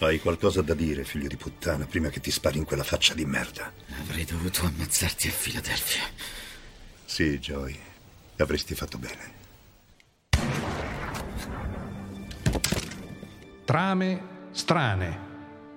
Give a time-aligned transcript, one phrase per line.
[0.00, 3.24] Hai qualcosa da dire, figlio di puttana, prima che ti spari in quella faccia di
[3.24, 3.72] merda.
[4.00, 6.02] Avrei dovuto ammazzarti a Filadelfia.
[7.04, 7.76] Sì, Joy.
[8.36, 9.36] Avresti fatto bene.
[13.64, 14.22] Trame
[14.52, 15.26] strane.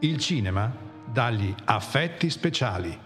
[0.02, 0.72] Il cinema
[1.12, 2.98] dagli affetti speciali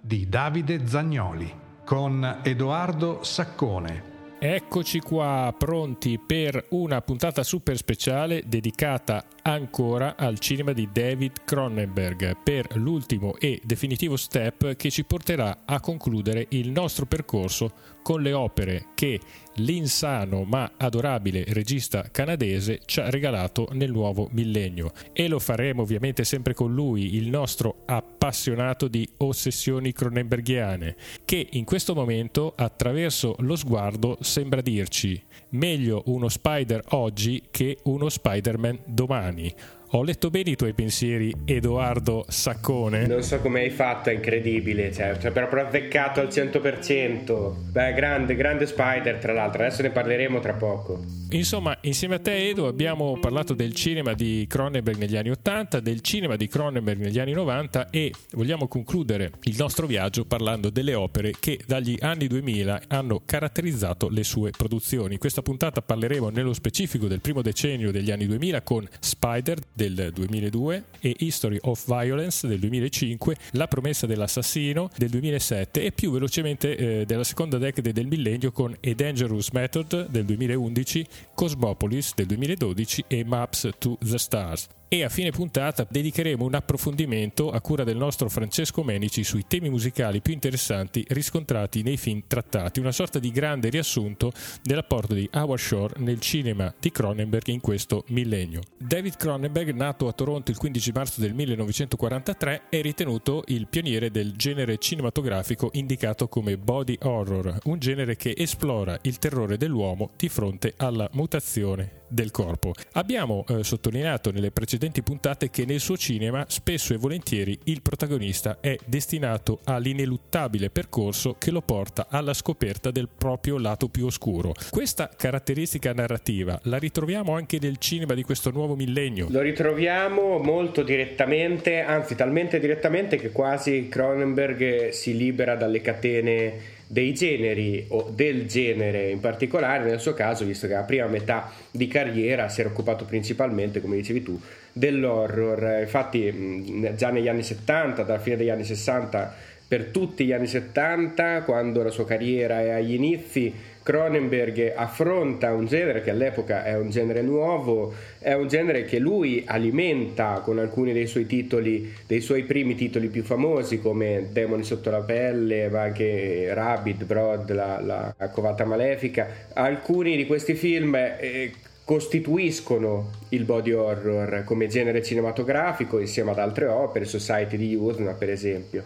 [0.00, 1.54] di Davide Zagnoli
[1.84, 4.13] con Edoardo Saccone.
[4.46, 12.36] Eccoci qua pronti per una puntata super speciale dedicata ancora al cinema di David Cronenberg
[12.42, 18.34] per l'ultimo e definitivo step che ci porterà a concludere il nostro percorso con le
[18.34, 19.18] opere che
[19.56, 26.24] l'insano ma adorabile regista canadese ci ha regalato nel nuovo millennio e lo faremo ovviamente
[26.24, 33.56] sempre con lui, il nostro appassionato di ossessioni cronenberghiane, che in questo momento attraverso lo
[33.56, 39.54] sguardo sembra dirci meglio uno Spider oggi che uno Spider-Man domani.
[39.90, 43.06] Ho letto bene i tuoi pensieri, Edoardo Saccone.
[43.06, 44.92] Non so come hai fatto, è incredibile.
[44.92, 47.54] Cioè, cioè proprio azzeccato al 100%.
[47.70, 49.62] Beh, grande, grande Spider, tra l'altro.
[49.62, 51.04] Adesso ne parleremo tra poco.
[51.30, 56.00] Insomma, insieme a te, Edo, abbiamo parlato del cinema di Cronenberg negli anni 80, del
[56.00, 61.32] cinema di Cronenberg negli anni 90 e vogliamo concludere il nostro viaggio parlando delle opere
[61.38, 65.14] che dagli anni 2000 hanno caratterizzato le sue produzioni.
[65.14, 70.10] In questa puntata parleremo nello specifico del primo decennio degli anni 2000 con Spider del
[70.14, 76.76] 2002 e History of Violence del 2005, La promessa dell'assassino del 2007 e più velocemente
[76.76, 83.04] eh, della seconda decade del millennio con A Dangerous Method del 2011, Cosmopolis del 2012
[83.08, 87.96] e Maps to the Stars e a fine puntata dedicheremo un approfondimento a cura del
[87.96, 93.30] nostro Francesco Menici sui temi musicali più interessanti riscontrati nei film trattati, una sorta di
[93.30, 94.32] grande riassunto
[94.62, 98.60] dell'apporto di Howard Shore nel cinema di Cronenberg in questo millennio.
[98.76, 104.32] David Cronenberg, nato a Toronto il 15 marzo del 1943, è ritenuto il pioniere del
[104.32, 110.74] genere cinematografico indicato come body horror, un genere che esplora il terrore dell'uomo di fronte
[110.76, 112.72] alla mutazione del corpo.
[112.92, 118.58] Abbiamo eh, sottolineato nelle precedenti puntate che nel suo cinema spesso e volentieri il protagonista
[118.60, 124.54] è destinato all'ineluttabile percorso che lo porta alla scoperta del proprio lato più oscuro.
[124.70, 129.26] Questa caratteristica narrativa la ritroviamo anche nel cinema di questo nuovo millennio.
[129.30, 137.14] Lo ritroviamo molto direttamente, anzi talmente direttamente che quasi Cronenberg si libera dalle catene dei
[137.14, 141.86] generi o del genere in particolare, nel suo caso, visto che la prima metà di
[141.88, 144.40] carriera si era occupato principalmente, come dicevi tu,
[144.72, 145.80] dell'horror.
[145.80, 149.34] Infatti già negli anni 70, dalla fine degli anni 60,
[149.66, 153.52] per tutti gli anni 70, quando la sua carriera è agli inizi,
[153.84, 159.44] Cronenberg affronta un genere che all'epoca è un genere nuovo, è un genere che lui
[159.46, 164.90] alimenta con alcuni dei suoi titoli, dei suoi primi titoli più famosi come Demoni sotto
[164.90, 169.28] la pelle, ma anche Rabbit, Broad, la, la covata malefica.
[169.52, 171.52] Alcuni di questi film eh,
[171.84, 178.30] costituiscono il body horror come genere cinematografico insieme ad altre opere, Society di Usna per
[178.30, 178.84] esempio.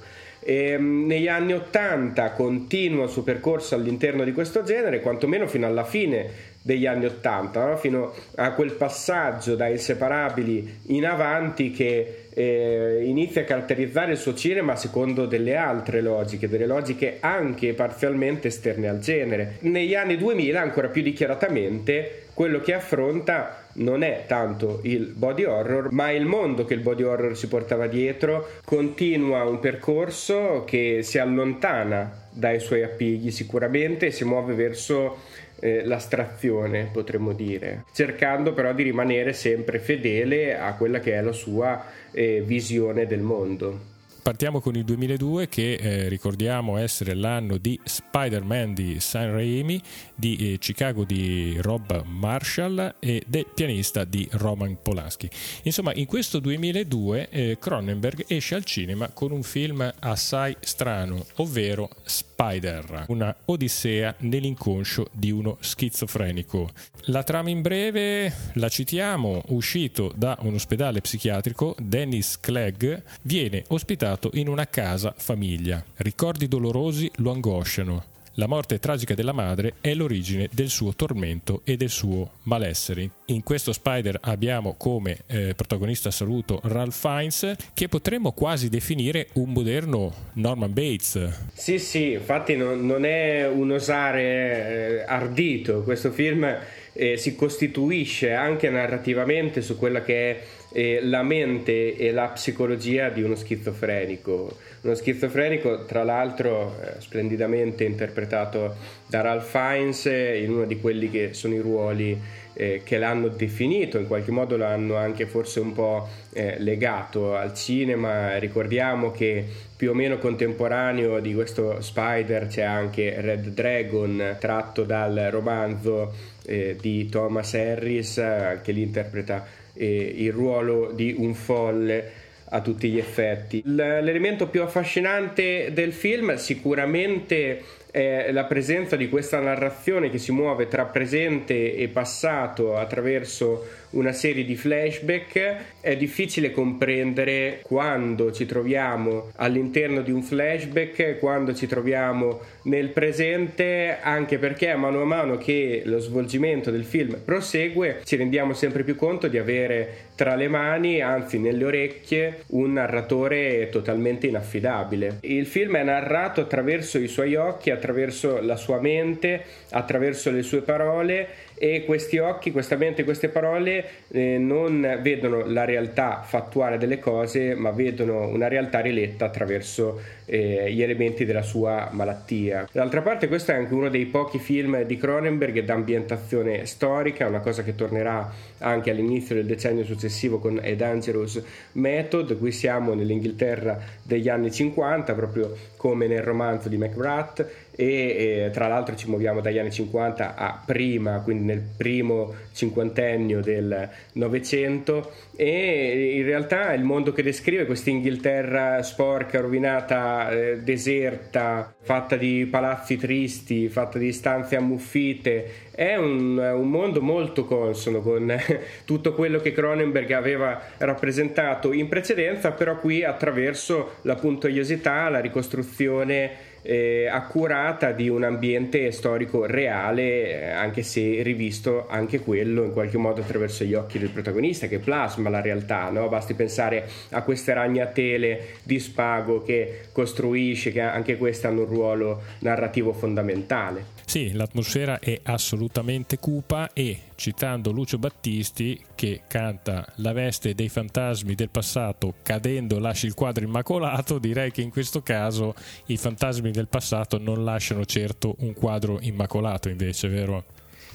[0.49, 5.67] E, ehm, negli anni 80 continua il suo percorso all'interno di questo genere, quantomeno fino
[5.67, 6.27] alla fine
[6.63, 7.77] degli anni 80, no?
[7.77, 14.35] fino a quel passaggio da inseparabili in avanti che eh, inizia a caratterizzare il suo
[14.35, 19.57] cinema secondo delle altre logiche, delle logiche anche parzialmente esterne al genere.
[19.61, 25.91] Negli anni 2000, ancora più dichiaratamente, quello che affronta non è tanto il body horror,
[25.91, 31.19] ma il mondo che il body horror si portava dietro, continua un percorso che si
[31.19, 35.19] allontana dai suoi appigli sicuramente e si muove verso
[35.61, 41.33] eh, l'astrazione, potremmo dire, cercando però di rimanere sempre fedele a quella che è la
[41.33, 47.79] sua eh, visione del mondo partiamo con il 2002 che eh, ricordiamo essere l'anno di
[47.83, 49.81] Spider-Man di San Raimi,
[50.15, 55.31] di eh, Chicago di Rob Marshall e del pianista di Roman Polanski.
[55.63, 61.89] Insomma, in questo 2002 eh, Cronenberg esce al cinema con un film assai strano, ovvero
[62.05, 66.69] Spider, una odissea nell'inconscio di uno schizofrenico.
[67.07, 74.08] La trama in breve la citiamo, uscito da un ospedale psichiatrico, Dennis Clegg viene ospitato
[74.09, 75.85] lasciato in una casa famiglia.
[75.97, 78.05] Ricordi dolorosi lo angosciano.
[78.35, 83.11] La morte tragica della madre è l'origine del suo tormento e del suo malessere.
[83.27, 89.51] In questo Spider abbiamo come eh, protagonista assoluto Ralph Fiennes, che potremmo quasi definire un
[89.51, 91.49] moderno Norman Bates.
[91.53, 95.83] Sì, sì, infatti non, non è un osare eh, ardito.
[95.83, 96.47] Questo film
[96.93, 100.41] eh, si costituisce anche narrativamente su quella che è
[100.73, 104.57] eh, la mente e la psicologia di uno schizofrenico.
[104.81, 108.77] Uno schizofrenico, tra l'altro, eh, splendidamente interpretato
[109.07, 112.19] da Ralph Fiennes in uno di quelli che sono i ruoli
[112.59, 117.55] eh, che l'hanno definito, in qualche modo l'hanno anche forse un po' eh, legato al
[117.55, 118.37] cinema.
[118.39, 119.45] Ricordiamo che
[119.77, 126.13] più o meno contemporaneo di questo Spider c'è anche Red Dragon tratto dal romanzo
[126.45, 128.15] eh, di Thomas Harris
[128.61, 133.63] che li interpreta eh, il ruolo di un folle a tutti gli effetti.
[133.65, 140.69] L'elemento più affascinante del film sicuramente è la presenza di questa narrazione che si muove
[140.69, 149.31] tra presente e passato attraverso una serie di flashback, è difficile comprendere quando ci troviamo
[149.37, 155.83] all'interno di un flashback, quando ci troviamo nel presente, anche perché mano a mano che
[155.85, 161.01] lo svolgimento del film prosegue ci rendiamo sempre più conto di avere tra le mani,
[161.01, 165.19] anzi nelle orecchie, un narratore totalmente inaffidabile.
[165.21, 170.63] Il film è narrato attraverso i suoi occhi, attraverso la sua mente, attraverso le sue
[170.63, 176.99] parole e questi occhi, questa mente, queste parole eh, non vedono la realtà fattuale delle
[176.99, 182.69] cose, ma vedono una realtà riletta attraverso eh, gli elementi della sua malattia.
[182.71, 187.63] D'altra parte questo è anche uno dei pochi film di Cronenberg d'ambientazione storica, una cosa
[187.63, 194.29] che tornerà anche all'inizio del decennio successivo con A Dangerous Method, qui siamo nell'Inghilterra degli
[194.29, 199.57] anni 50, proprio come nel romanzo di McGrath e, e tra l'altro ci muoviamo dagli
[199.57, 205.13] anni 50 a prima, quindi nel primo cinquantennio del Novecento.
[205.37, 212.49] E in realtà il mondo che descrive questa Inghilterra sporca, rovinata, eh, deserta, fatta di
[212.51, 218.37] palazzi tristi, fatta di stanze ammuffite, è un, un, mondo molto consono con
[218.85, 226.48] tutto quello che Cronenberg aveva rappresentato in precedenza, però qui attraverso la puntoiosità, la ricostruzione
[226.63, 232.99] eh, accurata di un ambiente storico reale, eh, anche se rivisto anche quello in qualche
[232.99, 235.91] modo attraverso gli occhi del protagonista che plasma la realtà.
[235.91, 236.09] No?
[236.09, 242.23] Basti pensare a queste ragnatele di spago che costruisce, che anche queste hanno un ruolo
[242.41, 243.98] narrativo fondamentale.
[244.09, 251.35] Sì, l'atmosfera è assolutamente cupa e, citando Lucio Battisti, che canta La veste dei fantasmi
[251.35, 255.55] del passato cadendo lascia il quadro immacolato, direi che in questo caso
[255.89, 260.45] i fantasmi del passato non lasciano certo un quadro immacolato invece, vero?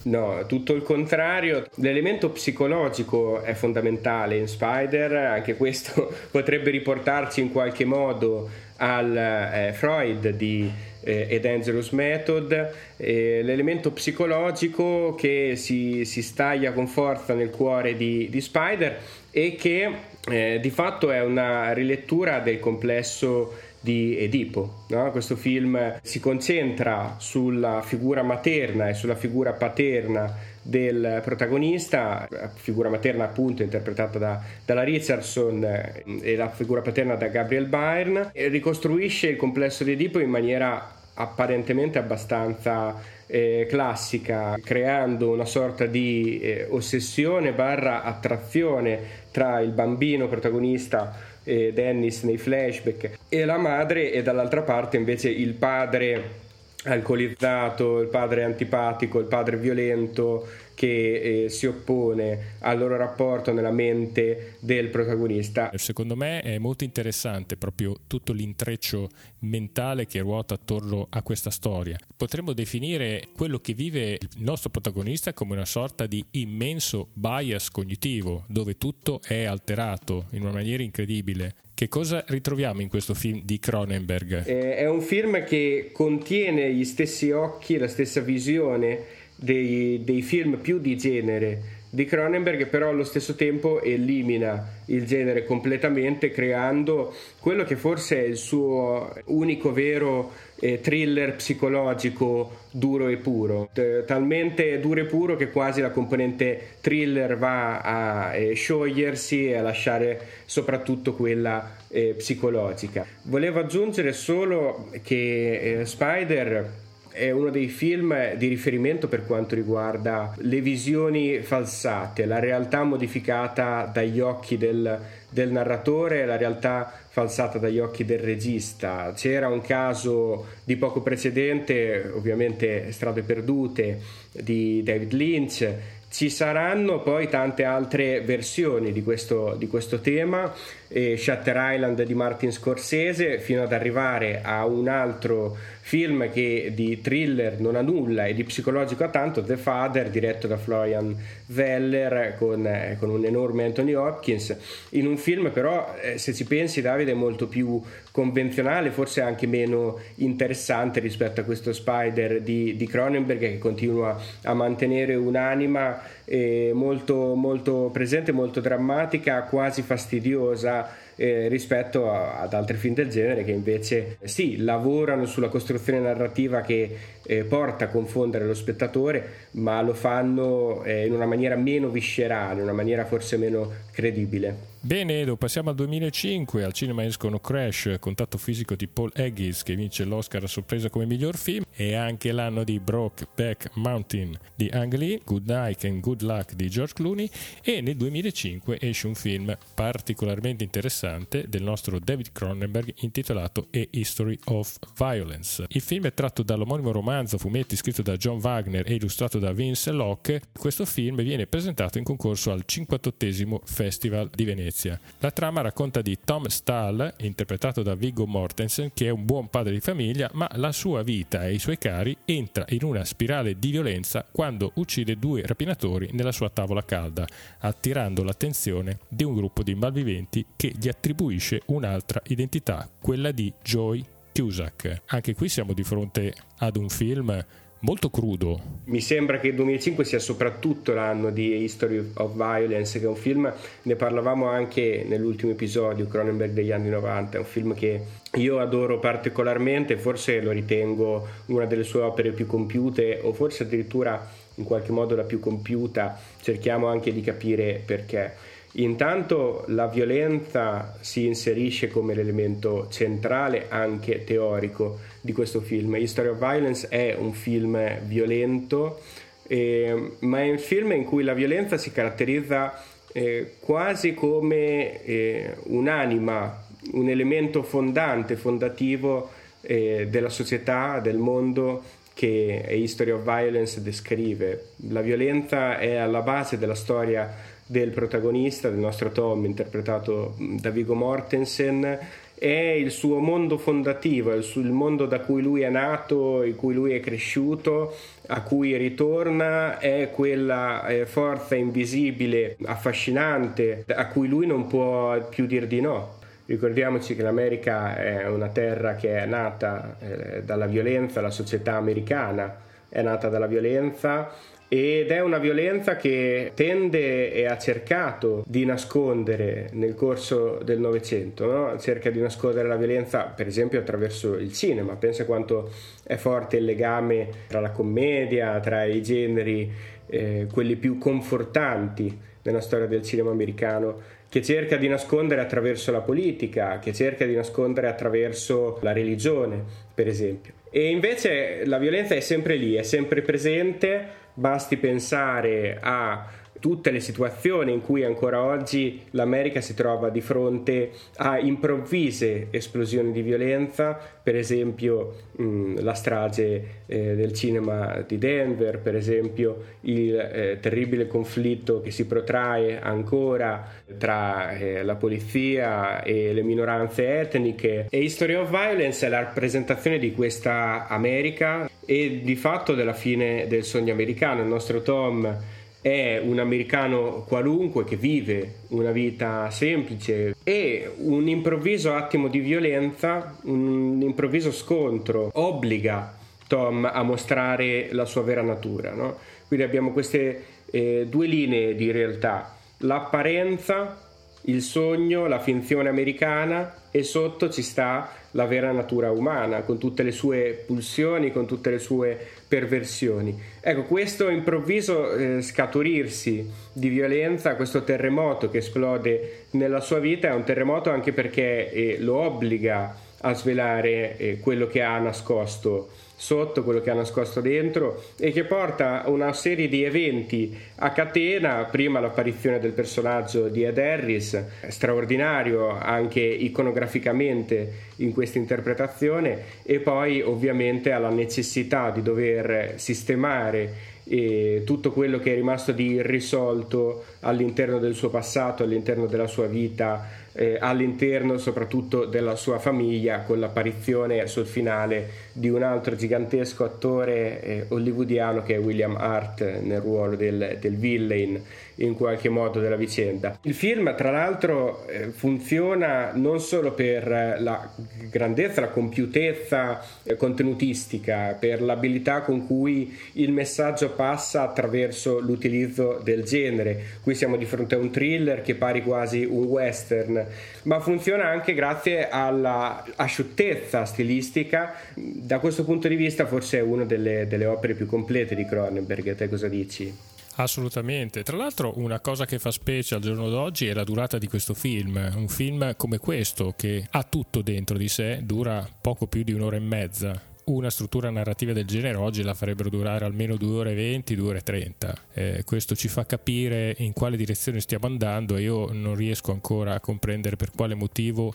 [0.06, 1.68] No, tutto il contrario.
[1.75, 9.71] L'elemento psicologico è fondamentale in Spider, anche questo potrebbe riportarci in qualche modo al eh,
[9.74, 17.33] Freud di eh, e Dangerous Method, eh, l'elemento psicologico che si, si, staglia con forza
[17.33, 19.00] nel cuore di, di Spider
[19.31, 19.91] e che
[20.29, 23.53] eh, di fatto è una rilettura del complesso
[23.83, 24.85] di Edipo.
[24.88, 25.12] No?
[25.12, 33.25] Questo film si concentra sulla figura materna e sulla figura paterna del protagonista, figura materna
[33.25, 39.35] appunto interpretata da, dalla Richardson eh, e la figura paterna da Gabriel Byrne, ricostruisce il
[39.35, 42.95] complesso di Edipo in maniera apparentemente abbastanza
[43.27, 51.72] eh, classica, creando una sorta di eh, ossessione barra attrazione tra il bambino protagonista eh,
[51.74, 53.18] Dennis nei flashback.
[53.30, 56.42] E la madre e dall'altra parte invece il padre
[56.85, 60.47] alcolizzato, il padre antipatico, il padre violento
[60.83, 65.71] che eh, si oppone al loro rapporto nella mente del protagonista.
[65.75, 69.07] Secondo me è molto interessante proprio tutto l'intreccio
[69.40, 71.97] mentale che ruota attorno a questa storia.
[72.18, 78.44] Potremmo definire quello che vive il nostro protagonista come una sorta di immenso bias cognitivo,
[78.49, 81.56] dove tutto è alterato in una maniera incredibile.
[81.73, 84.45] Che cosa ritroviamo in questo film di Cronenberg?
[84.45, 90.57] Eh, è un film che contiene gli stessi occhi, la stessa visione dei, dei film
[90.57, 97.64] più di genere di Cronenberg però allo stesso tempo elimina il genere completamente creando quello
[97.66, 103.69] che forse è il suo unico vero eh, thriller psicologico duro e puro.
[103.71, 109.57] T- talmente duro e puro che quasi la componente thriller va a eh, sciogliersi e
[109.57, 113.06] a lasciare soprattutto quella eh, psicologica.
[113.26, 116.81] Volevo aggiungere solo che eh, Spider
[117.13, 123.89] è uno dei film di riferimento per quanto riguarda le visioni falsate, la realtà modificata
[123.91, 129.13] dagli occhi del, del narratore, la realtà falsata dagli occhi del regista.
[129.15, 133.99] C'era un caso di poco precedente, ovviamente Strade perdute,
[134.31, 135.73] di David Lynch.
[136.09, 140.53] Ci saranno poi tante altre versioni di questo, di questo tema
[140.87, 147.02] e Shutter Island di Martin Scorsese fino ad arrivare a un altro film che di
[147.02, 151.13] thriller non ha nulla e di psicologico ha tanto, The Father diretto da Florian
[151.47, 154.56] Weller con, eh, con un enorme Anthony Hopkins.
[154.92, 159.45] In un film però eh, se ci pensi Davide è molto più convenzionale forse anche
[159.45, 167.35] meno interessante rispetto a questo Spider di, Cronenberg che continua a mantenere un'anima eh, molto,
[167.35, 173.51] molto presente, molto drammatica, quasi fastidiosa eh, rispetto a, ad altri film del genere che
[173.51, 179.94] invece sì, lavorano sulla costruzione narrativa che eh, porta a confondere lo spettatore, ma lo
[179.94, 184.72] fanno eh, in una maniera meno viscerale, in una maniera forse meno credibile.
[184.85, 189.78] Bene Edo, passiamo al 2005, al cinema escono Crash, contatto fisico di Paul Haggis che
[189.78, 194.94] vince l'Oscar a sorpresa come miglior film e anche l'anno di Brokeback Mountain di Ang
[194.95, 197.30] Lee, Good Night and Good Luck di George Clooney
[197.63, 204.37] e nel 2005 esce un film particolarmente interessante del nostro David Cronenberg intitolato A History
[204.47, 205.63] of Violence.
[205.69, 209.92] Il film è tratto dall'omonimo romanzo fumetti scritto da John Wagner e illustrato da Vince
[209.92, 210.42] Locke.
[210.52, 214.99] Questo film viene presentato in concorso al 58 Festival di Venezia Venezia.
[215.19, 219.73] La trama racconta di Tom Stahl, interpretato da Viggo Mortensen, che è un buon padre
[219.73, 223.69] di famiglia, ma la sua vita e i suoi cari entra in una spirale di
[223.69, 227.27] violenza quando uccide due rapinatori nella sua tavola calda,
[227.59, 234.03] attirando l'attenzione di un gruppo di malviventi che gli attribuisce un'altra identità, quella di Joy
[234.33, 235.03] Cusack.
[235.07, 237.45] Anche qui siamo di fronte ad un film
[237.83, 238.81] molto crudo.
[238.85, 243.16] Mi sembra che il 2005 sia soprattutto l'anno di History of Violence, che è un
[243.16, 248.02] film, ne parlavamo anche nell'ultimo episodio, Cronenberg degli anni 90, è un film che
[248.35, 254.30] io adoro particolarmente, forse lo ritengo una delle sue opere più compiute o forse addirittura
[254.56, 258.52] in qualche modo la più compiuta, cerchiamo anche di capire perché.
[258.75, 265.95] Intanto la violenza si inserisce come l'elemento centrale anche teorico di questo film.
[265.95, 269.01] History of Violence è un film violento,
[269.47, 275.56] eh, ma è un film in cui la violenza si caratterizza eh, quasi come eh,
[275.65, 279.30] un'anima, un elemento fondante, fondativo
[279.61, 281.83] eh, della società, del mondo
[282.15, 284.69] che History of Violence descrive.
[284.89, 290.94] La violenza è alla base della storia del protagonista, del nostro Tom, interpretato da Vigo
[290.94, 291.99] Mortensen,
[292.37, 296.56] è il suo mondo fondativo, il, suo, il mondo da cui lui è nato, in
[296.56, 297.95] cui lui è cresciuto,
[298.27, 305.47] a cui ritorna, è quella eh, forza invisibile, affascinante, a cui lui non può più
[305.47, 306.19] dir di no.
[306.45, 312.56] Ricordiamoci che l'America è una terra che è nata eh, dalla violenza, la società americana
[312.87, 314.30] è nata dalla violenza
[314.73, 321.45] ed è una violenza che tende e ha cercato di nascondere nel corso del Novecento,
[321.45, 321.77] no?
[321.77, 325.69] cerca di nascondere la violenza per esempio attraverso il cinema, pensa quanto
[326.03, 329.71] è forte il legame tra la commedia, tra i generi,
[330.07, 336.01] eh, quelli più confortanti nella storia del cinema americano, che cerca di nascondere attraverso la
[336.01, 339.63] politica, che cerca di nascondere attraverso la religione,
[339.94, 340.53] per esempio.
[340.71, 346.25] E invece la violenza è sempre lì, è sempre presente Basti pensare a
[346.63, 353.11] tutte le situazioni in cui ancora oggi l'America si trova di fronte a improvvise esplosioni
[353.11, 360.18] di violenza, per esempio mh, la strage eh, del cinema di Denver, per esempio il
[360.18, 367.87] eh, terribile conflitto che si protrae ancora tra eh, la polizia e le minoranze etniche.
[367.90, 373.47] E History of Violence è la rappresentazione di questa America e di fatto della fine
[373.47, 374.42] del sogno americano.
[374.42, 375.37] Il nostro Tom
[375.81, 383.37] è un americano qualunque che vive una vita semplice e un improvviso attimo di violenza,
[383.44, 388.94] un improvviso scontro obbliga Tom a mostrare la sua vera natura.
[388.94, 389.18] No?
[389.47, 394.12] Quindi abbiamo queste eh, due linee di realtà, l'apparenza,
[394.45, 400.04] il sogno, la finzione americana e sotto ci sta la vera natura umana, con tutte
[400.04, 403.40] le sue pulsioni, con tutte le sue perversioni.
[403.62, 410.33] Ecco, questo improvviso eh, scaturirsi di violenza, questo terremoto che esplode nella sua vita, è
[410.33, 416.63] un terremoto anche perché eh, lo obbliga a svelare eh, quello che ha nascosto sotto,
[416.63, 421.99] quello che ha nascosto dentro e che porta una serie di eventi a catena, prima
[421.99, 430.92] l'apparizione del personaggio di Ed Harris, straordinario anche iconograficamente in questa interpretazione e poi ovviamente
[430.92, 437.95] alla necessità di dover sistemare e tutto quello che è rimasto di irrisolto all'interno del
[437.95, 444.45] suo passato, all'interno della sua vita eh, all'interno soprattutto della sua famiglia con l'apparizione sul
[444.45, 450.57] finale di un altro gigantesco attore eh, hollywoodiano che è William Hart nel ruolo del,
[450.59, 451.42] del villain
[451.78, 453.40] in qualche modo della vicenda.
[453.44, 457.07] Il film tra l'altro eh, funziona non solo per
[457.40, 457.69] la
[458.09, 466.23] grandezza, la compiutezza eh, contenutistica, per l'abilità con cui il messaggio passa attraverso l'utilizzo del
[466.23, 466.83] genere.
[467.02, 470.22] Qui siamo di fronte a un thriller che pari quasi un western,
[470.63, 474.73] ma funziona anche grazie alla asciuttezza stilistica.
[474.95, 479.15] Da questo punto di vista forse è una delle, delle opere più complete di Cronenberg,
[479.15, 480.11] te cosa dici?
[480.35, 481.23] Assolutamente.
[481.23, 484.53] Tra l'altro una cosa che fa specie al giorno d'oggi è la durata di questo
[484.53, 485.11] film.
[485.15, 489.57] Un film come questo che ha tutto dentro di sé, dura poco più di un'ora
[489.57, 490.31] e mezza.
[490.45, 494.28] Una struttura narrativa del genere oggi la farebbero durare almeno 2 ore e 20, 2
[494.28, 494.97] ore e 30.
[495.14, 499.73] Eh, questo ci fa capire in quale direzione stiamo andando e io non riesco ancora
[499.73, 501.33] a comprendere per quale motivo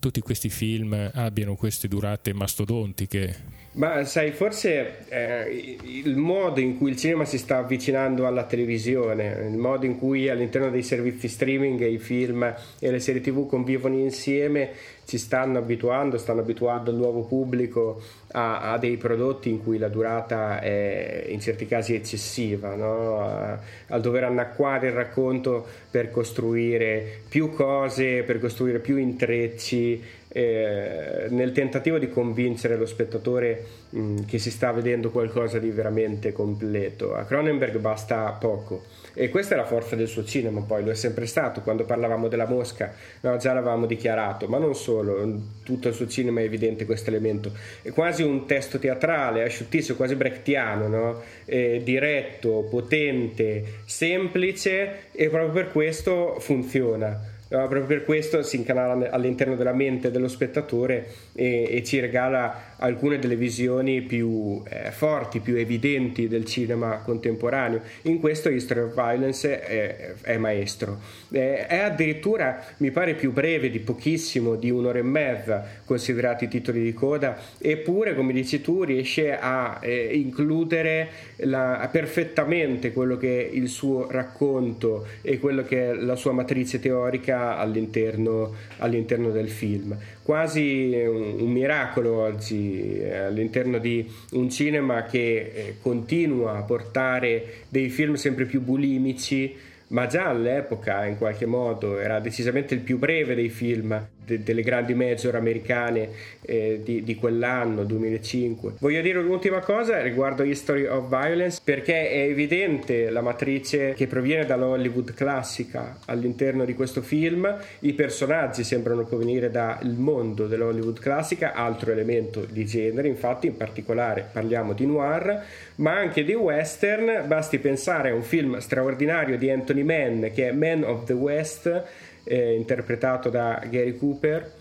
[0.00, 6.90] tutti questi film abbiano queste durate mastodontiche ma sai, forse eh, il modo in cui
[6.90, 11.86] il cinema si sta avvicinando alla televisione, il modo in cui all'interno dei servizi streaming
[11.86, 14.70] i film e le serie tv convivono insieme,
[15.04, 19.88] ci stanno abituando, stanno abituando il nuovo pubblico a, a dei prodotti in cui la
[19.88, 23.20] durata è in certi casi eccessiva, no?
[23.20, 23.58] a,
[23.88, 31.52] a dover annacquare il racconto per costruire più cose, per costruire più intrecci eh, nel
[31.52, 37.14] tentativo di convincere lo spettatore mh, mm, che si sta vedendo qualcosa di veramente completo.
[37.14, 40.94] A Cronenberg basta poco e questa è la forza del suo cinema, poi lo è
[40.94, 41.62] sempre stato.
[41.62, 46.40] Quando parlavamo della Mosca, no, già l'avevamo dichiarato, ma non solo, tutto il suo cinema
[46.40, 47.50] è evidente questo elemento.
[47.82, 51.22] È quasi un testo teatrale, asciuttissimo, quasi brechtiano, no?
[51.44, 59.72] diretto, potente, semplice e proprio per questo funziona proprio per questo si incanala all'interno della
[59.72, 66.28] mente dello spettatore e, e ci regala alcune delle visioni più eh, forti, più evidenti
[66.28, 67.80] del cinema contemporaneo.
[68.02, 70.98] In questo History of Violence è, è maestro.
[71.30, 76.48] Eh, è addirittura, mi pare, più breve di pochissimo, di un'ora e mezza, considerati i
[76.48, 83.48] titoli di coda, eppure, come dici tu, riesce a eh, includere la, perfettamente quello che
[83.48, 89.48] è il suo racconto e quello che è la sua matrice teorica all'interno, all'interno del
[89.48, 89.96] film.
[90.22, 97.64] Quasi un, un miracolo oggi eh, all'interno di un cinema che eh, continua a portare
[97.68, 99.54] dei film sempre più bulimici
[99.88, 104.62] ma già all'epoca in qualche modo era decisamente il più breve dei film de- delle
[104.62, 106.10] grandi major americane
[106.42, 108.74] eh, di-, di, quell'anno, 2005.
[108.78, 114.44] Voglio dire un'ultima cosa riguardo History of Violence perché è evidente la matrice che proviene
[114.44, 121.54] dalla Hollywood classica all'interno di questo film, i personaggi sembrano provenire dal mondo dell'Hollywood classica,
[121.54, 125.42] altro elemento di genere, infatti in particolare parliamo di noir,
[125.76, 130.52] ma anche di western, basti pensare a un film straordinario di Anthony Mann che è
[130.52, 131.84] Man of the West
[132.28, 134.54] eh, interpretato da Gary Cooper,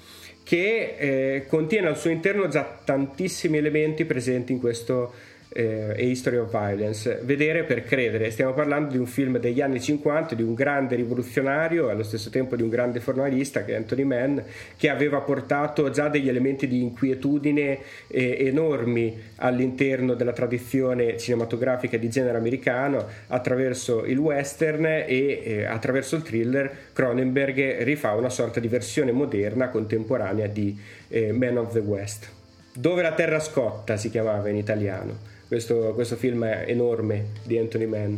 [0.43, 5.13] che eh, contiene al suo interno già tantissimi elementi presenti in questo
[5.58, 8.30] eh, A History of Violence, vedere per credere.
[8.30, 12.56] Stiamo parlando di un film degli anni 50, di un grande rivoluzionario, allo stesso tempo
[12.56, 14.38] di un grande formalista che è Anthony Mann,
[14.78, 22.10] che aveva portato già degli elementi di inquietudine eh, enormi all'interno della tradizione cinematografica di
[22.10, 28.67] genere americano attraverso il western e eh, attraverso il thriller Cronenberg rifà una sorta di
[28.67, 32.30] versione moderna, contemporanea di eh, Man of the West.
[32.74, 38.15] Dove la terra scotta si chiamava in italiano questo, questo film enorme di Anthony Mann.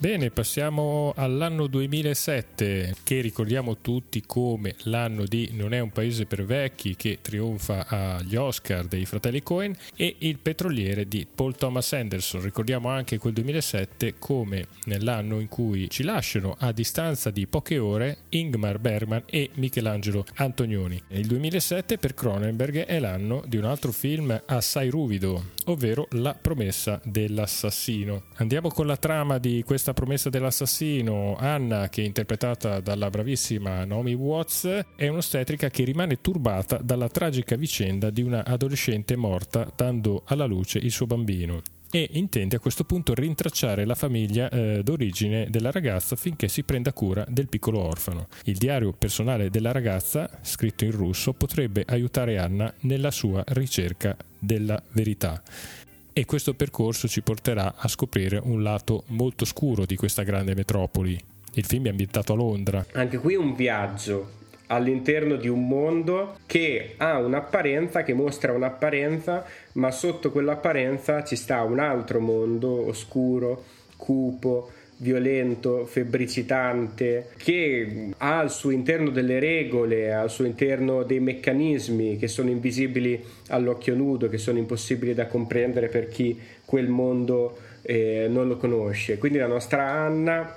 [0.00, 6.46] Bene, passiamo all'anno 2007 che ricordiamo tutti come l'anno di Non è un paese per
[6.46, 12.40] vecchi che trionfa agli Oscar dei fratelli Cohen e Il petroliere di Paul Thomas Anderson.
[12.40, 18.20] Ricordiamo anche quel 2007 come nell'anno in cui ci lasciano a distanza di poche ore
[18.30, 20.98] Ingmar Bergman e Michelangelo Antonioni.
[21.08, 26.98] Il 2007 per Cronenberg è l'anno di un altro film assai ruvido, ovvero La promessa
[27.04, 28.22] dell'assassino.
[28.36, 33.84] Andiamo con la trama di questa questa promessa dell'assassino, Anna, che è interpretata dalla bravissima
[33.84, 40.22] Naomi Watts, è un'ostetrica che rimane turbata dalla tragica vicenda di una adolescente morta dando
[40.26, 45.48] alla luce il suo bambino e intende a questo punto rintracciare la famiglia eh, d'origine
[45.50, 48.28] della ragazza finché si prenda cura del piccolo orfano.
[48.44, 54.80] Il diario personale della ragazza, scritto in russo, potrebbe aiutare Anna nella sua ricerca della
[54.92, 55.42] verità.
[56.12, 61.18] E questo percorso ci porterà a scoprire un lato molto scuro di questa grande metropoli.
[61.54, 62.84] Il film è ambientato a Londra.
[62.92, 69.90] Anche qui un viaggio all'interno di un mondo che ha un'apparenza, che mostra un'apparenza, ma
[69.90, 73.64] sotto quell'apparenza ci sta un altro mondo oscuro,
[73.96, 82.16] cupo, violento, febbricitante, che ha al suo interno delle regole, al suo interno dei meccanismi
[82.16, 88.26] che sono invisibili all'occhio nudo, che sono impossibili da comprendere per chi quel mondo eh,
[88.28, 89.16] non lo conosce.
[89.18, 90.56] Quindi la nostra Anna,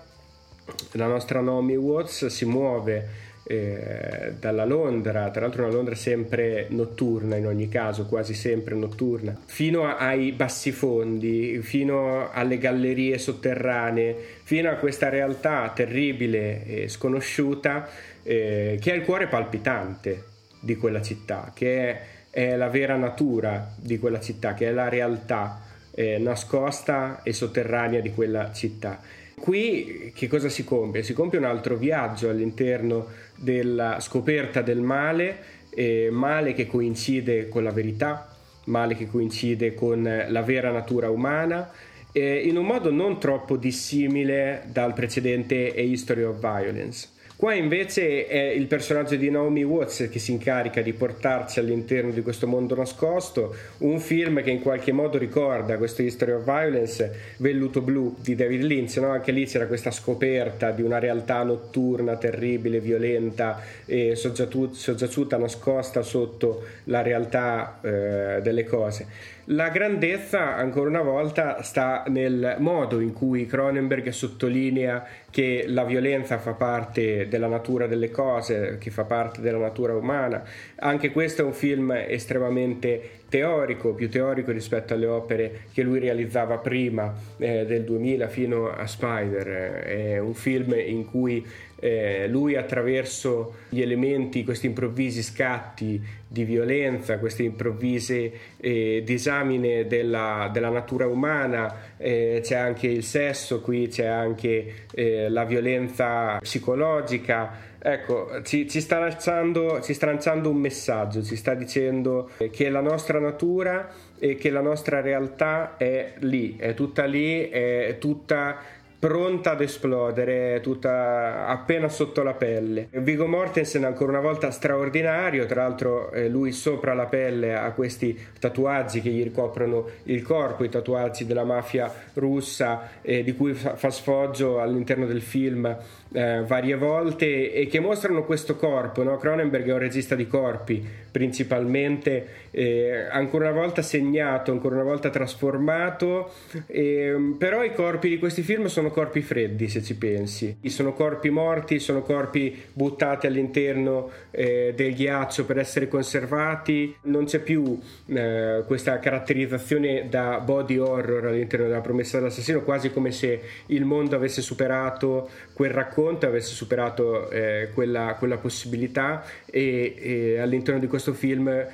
[0.92, 7.36] la nostra Naomi Watts si muove eh, dalla Londra, tra l'altro una Londra sempre notturna
[7.36, 14.76] in ogni caso, quasi sempre notturna, fino ai bassifondi, fino alle gallerie sotterranee, fino a
[14.76, 17.90] questa realtà terribile e sconosciuta
[18.24, 23.74] eh, che è il cuore palpitante di quella città, che è, è, la vera natura
[23.78, 25.62] di quella città, che è la realtà
[25.94, 29.02] eh, nascosta e sotterranea di quella città.
[29.36, 31.04] Qui che cosa si compie?
[31.04, 33.08] Si compie un altro viaggio all'interno
[33.44, 35.38] della scoperta del male,
[35.70, 38.34] eh, male che coincide con la verità,
[38.66, 41.70] male che coincide con la vera natura umana,
[42.14, 47.10] eh, in un modo non troppo dissimile dal precedente A History of Violence.
[47.44, 52.22] Qua invece è il personaggio di Naomi Watts che si incarica di portarci all'interno di
[52.22, 57.82] questo mondo nascosto, un film che in qualche modo ricorda questo History of Violence, Velluto
[57.82, 59.10] Blu di David Lynch, no?
[59.10, 66.64] anche lì c'era questa scoperta di una realtà notturna, terribile, violenta e soggiaciuta, nascosta sotto
[66.86, 69.06] la realtà eh, delle cose.
[69.48, 76.38] La grandezza, ancora una volta, sta nel modo in cui Cronenberg sottolinea che la violenza
[76.38, 80.44] fa parte della natura delle cose, che fa parte della natura umana.
[80.76, 86.60] Anche questo è un film estremamente teorico, più teorico rispetto alle opere che lui realizzava
[86.60, 89.48] prima eh, del 2000 fino a Spider.
[89.48, 91.44] È un film in cui
[91.80, 100.50] eh, lui attraverso gli elementi, questi improvvisi scatti di violenza, queste improvvise eh, disamine della,
[100.54, 107.73] della, natura umana, eh, c'è anche il sesso, qui c'è anche eh, la violenza psicologica,
[107.86, 112.80] Ecco, ci, ci, sta lanciando, ci sta lanciando un messaggio, ci sta dicendo che la
[112.80, 118.58] nostra natura e che la nostra realtà è lì, è tutta lì, è tutta
[119.04, 122.88] pronta ad esplodere, tutta appena sotto la pelle.
[122.90, 128.18] Vigo Mortensen ancora una volta straordinario, tra l'altro eh, lui sopra la pelle ha questi
[128.40, 133.76] tatuaggi che gli ricoprono il corpo, i tatuaggi della mafia russa eh, di cui fa,
[133.76, 135.66] fa sfoggio all'interno del film
[136.14, 139.04] eh, varie volte e che mostrano questo corpo.
[139.04, 139.18] No?
[139.18, 145.12] Cronenberg è un regista di corpi principalmente, eh, ancora una volta segnato, ancora una volta
[145.12, 146.32] trasformato,
[146.66, 151.30] eh, però i corpi di questi film sono corpi freddi se ci pensi, sono corpi
[151.30, 158.64] morti, sono corpi buttati all'interno eh, del ghiaccio per essere conservati, non c'è più eh,
[158.66, 164.42] questa caratterizzazione da body horror all'interno della promessa dell'assassino, quasi come se il mondo avesse
[164.42, 171.66] superato quel racconto, avesse superato eh, quella, quella, possibilità e, e all'interno di questo film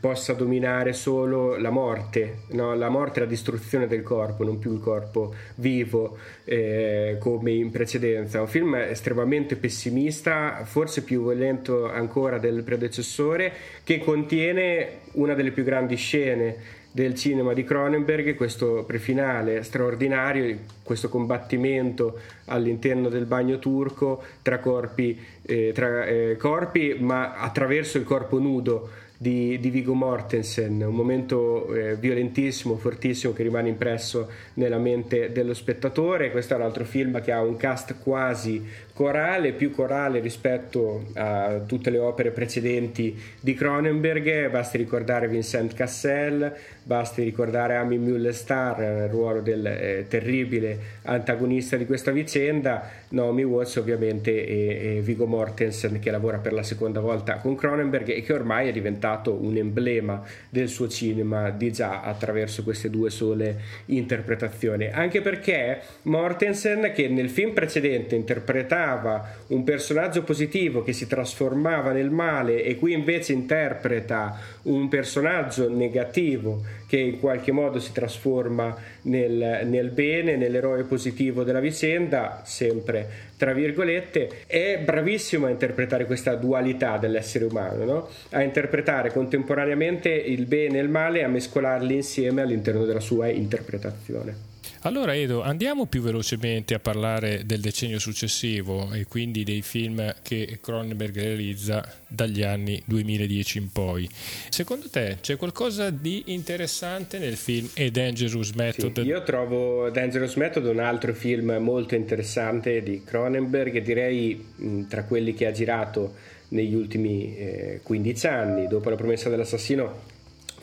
[0.00, 2.74] possa dominare solo la morte, no?
[2.74, 7.70] la morte e la distruzione del corpo, non più il corpo vivo eh, come in
[7.70, 8.40] precedenza.
[8.40, 15.64] Un film estremamente pessimista, forse più violento ancora del predecessore, che contiene una delle più
[15.64, 24.22] grandi scene del cinema di Cronenberg, questo prefinale straordinario, questo combattimento all'interno del bagno turco
[24.42, 28.88] tra corpi, eh, tra, eh, corpi ma attraverso il corpo nudo
[29.20, 35.54] di, di Vigo Mortensen, un momento eh, violentissimo, fortissimo che rimane impresso nella mente dello
[35.54, 36.30] spettatore.
[36.30, 38.64] Questo è un altro film che ha un cast quasi
[38.98, 46.52] corale, più corale rispetto a tutte le opere precedenti di Cronenberg, basti ricordare Vincent Cassel,
[46.82, 53.76] basti ricordare Amy Muller-Starr nel ruolo del eh, terribile antagonista di questa vicenda, Naomi Watts
[53.76, 58.32] ovviamente e, e Vigo Mortensen che lavora per la seconda volta con Cronenberg e che
[58.32, 64.90] ormai è diventato un emblema del suo cinema di già attraverso queste due sole interpretazioni,
[64.90, 71.92] anche perché Mortensen che nel film precedente interpretava interpretava un personaggio positivo che si trasformava
[71.92, 78.74] nel male e qui invece interpreta un personaggio negativo che in qualche modo si trasforma
[79.02, 86.34] nel, nel bene, nell'eroe positivo della vicenda, sempre tra virgolette, è bravissimo a interpretare questa
[86.34, 88.08] dualità dell'essere umano, no?
[88.30, 93.28] a interpretare contemporaneamente il bene e il male e a mescolarli insieme all'interno della sua
[93.28, 94.56] interpretazione.
[94.88, 100.60] Allora Edo, andiamo più velocemente a parlare del decennio successivo e quindi dei film che
[100.62, 104.08] Cronenberg realizza dagli anni 2010 in poi.
[104.48, 109.02] Secondo te c'è qualcosa di interessante nel film A Dangerous Method?
[109.02, 114.42] Sì, io trovo Dangerous Method un altro film molto interessante di Cronenberg, direi
[114.88, 116.14] tra quelli che ha girato
[116.48, 120.16] negli ultimi eh, 15 anni, dopo la promessa dell'assassino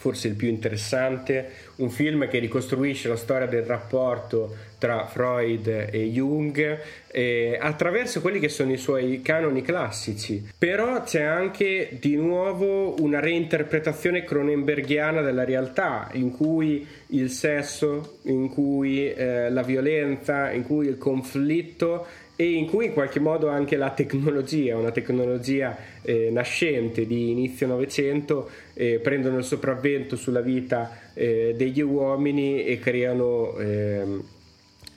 [0.05, 6.09] forse il più interessante, un film che ricostruisce la storia del rapporto tra Freud e
[6.11, 10.47] Jung eh, attraverso quelli che sono i suoi canoni classici.
[10.55, 18.49] Però c'è anche di nuovo una reinterpretazione cronenberghiana della realtà, in cui il sesso, in
[18.49, 22.05] cui eh, la violenza, in cui il conflitto
[22.37, 27.65] e in cui in qualche modo anche la tecnologia, una tecnologia eh, nascente di inizio
[27.65, 34.23] Novecento, eh, prendono il sopravvento sulla vita eh, degli uomini e creano ehm,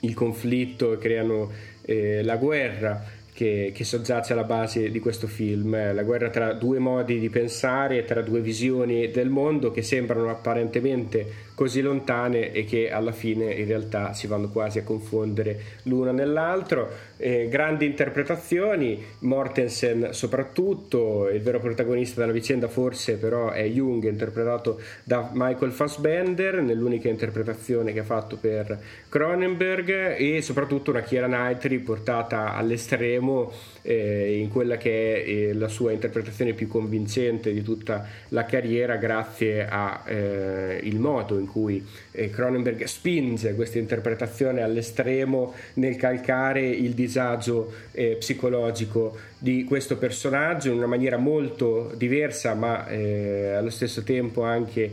[0.01, 1.49] il conflitto, creano
[1.83, 3.17] eh, la guerra.
[3.39, 8.03] Che, che, soggiace alla base di questo film, la guerra tra due modi di pensare,
[8.03, 11.25] tra due visioni del mondo che sembrano apparentemente
[11.59, 16.89] così lontane e che alla fine in realtà si vanno quasi a confondere l'una nell'altro.
[17.17, 24.79] Eh, grandi interpretazioni, Mortensen soprattutto, il vero protagonista della vicenda forse però è Jung, interpretato
[25.03, 31.79] da Michael Fassbender, nell'unica interpretazione che ha fatto per Cronenberg e soprattutto una Kiera Knightley
[31.79, 38.07] portata all'estremo eh, in quella che è eh, la sua interpretazione più convincente di tutta
[38.29, 45.95] la carriera grazie al eh, modo in cui eh, Cronenberg spinge questa interpretazione all'estremo nel
[45.95, 53.51] calcare il disagio eh, psicologico di questo personaggio in una maniera molto diversa ma eh,
[53.51, 54.91] allo stesso tempo anche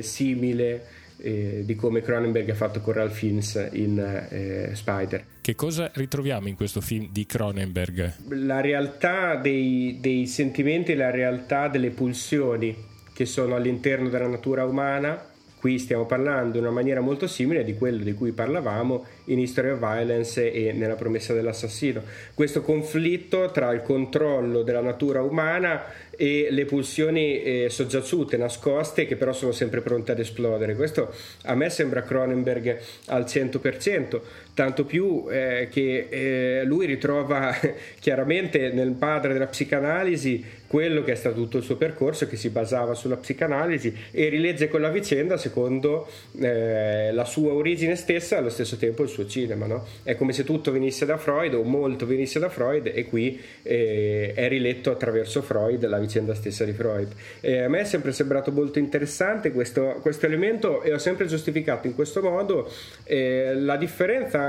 [0.00, 5.24] simile eh, di come Cronenberg ha fatto con Ralph Fiennes in eh, Spider.
[5.40, 8.14] Che cosa ritroviamo in questo film di Cronenberg?
[8.28, 15.30] La realtà dei, dei sentimenti, la realtà delle pulsioni che sono all'interno della natura umana
[15.62, 19.68] Qui stiamo parlando in una maniera molto simile di quello di cui parlavamo in History
[19.68, 22.02] of Violence e nella promessa dell'assassino.
[22.34, 25.84] Questo conflitto tra il controllo della natura umana
[26.16, 30.74] e le pulsioni eh, soggiaciute, nascoste, che però sono sempre pronte ad esplodere.
[30.74, 31.12] Questo
[31.44, 34.20] a me sembra Cronenberg al 100%,
[34.54, 37.56] tanto più eh, che eh, lui ritrova
[37.98, 42.48] chiaramente nel padre della psicanalisi quello che è stato tutto il suo percorso che si
[42.48, 48.48] basava sulla psicanalisi e rilegge quella vicenda secondo eh, la sua origine stessa e allo
[48.48, 49.86] stesso tempo il suo cinema no?
[50.02, 54.32] è come se tutto venisse da Freud o molto venisse da Freud e qui eh,
[54.34, 57.08] è riletto attraverso Freud la vicenda stessa di Freud
[57.42, 61.94] a me è sempre sembrato molto interessante questo, questo elemento e ho sempre giustificato in
[61.94, 62.70] questo modo
[63.04, 64.41] eh, la differenza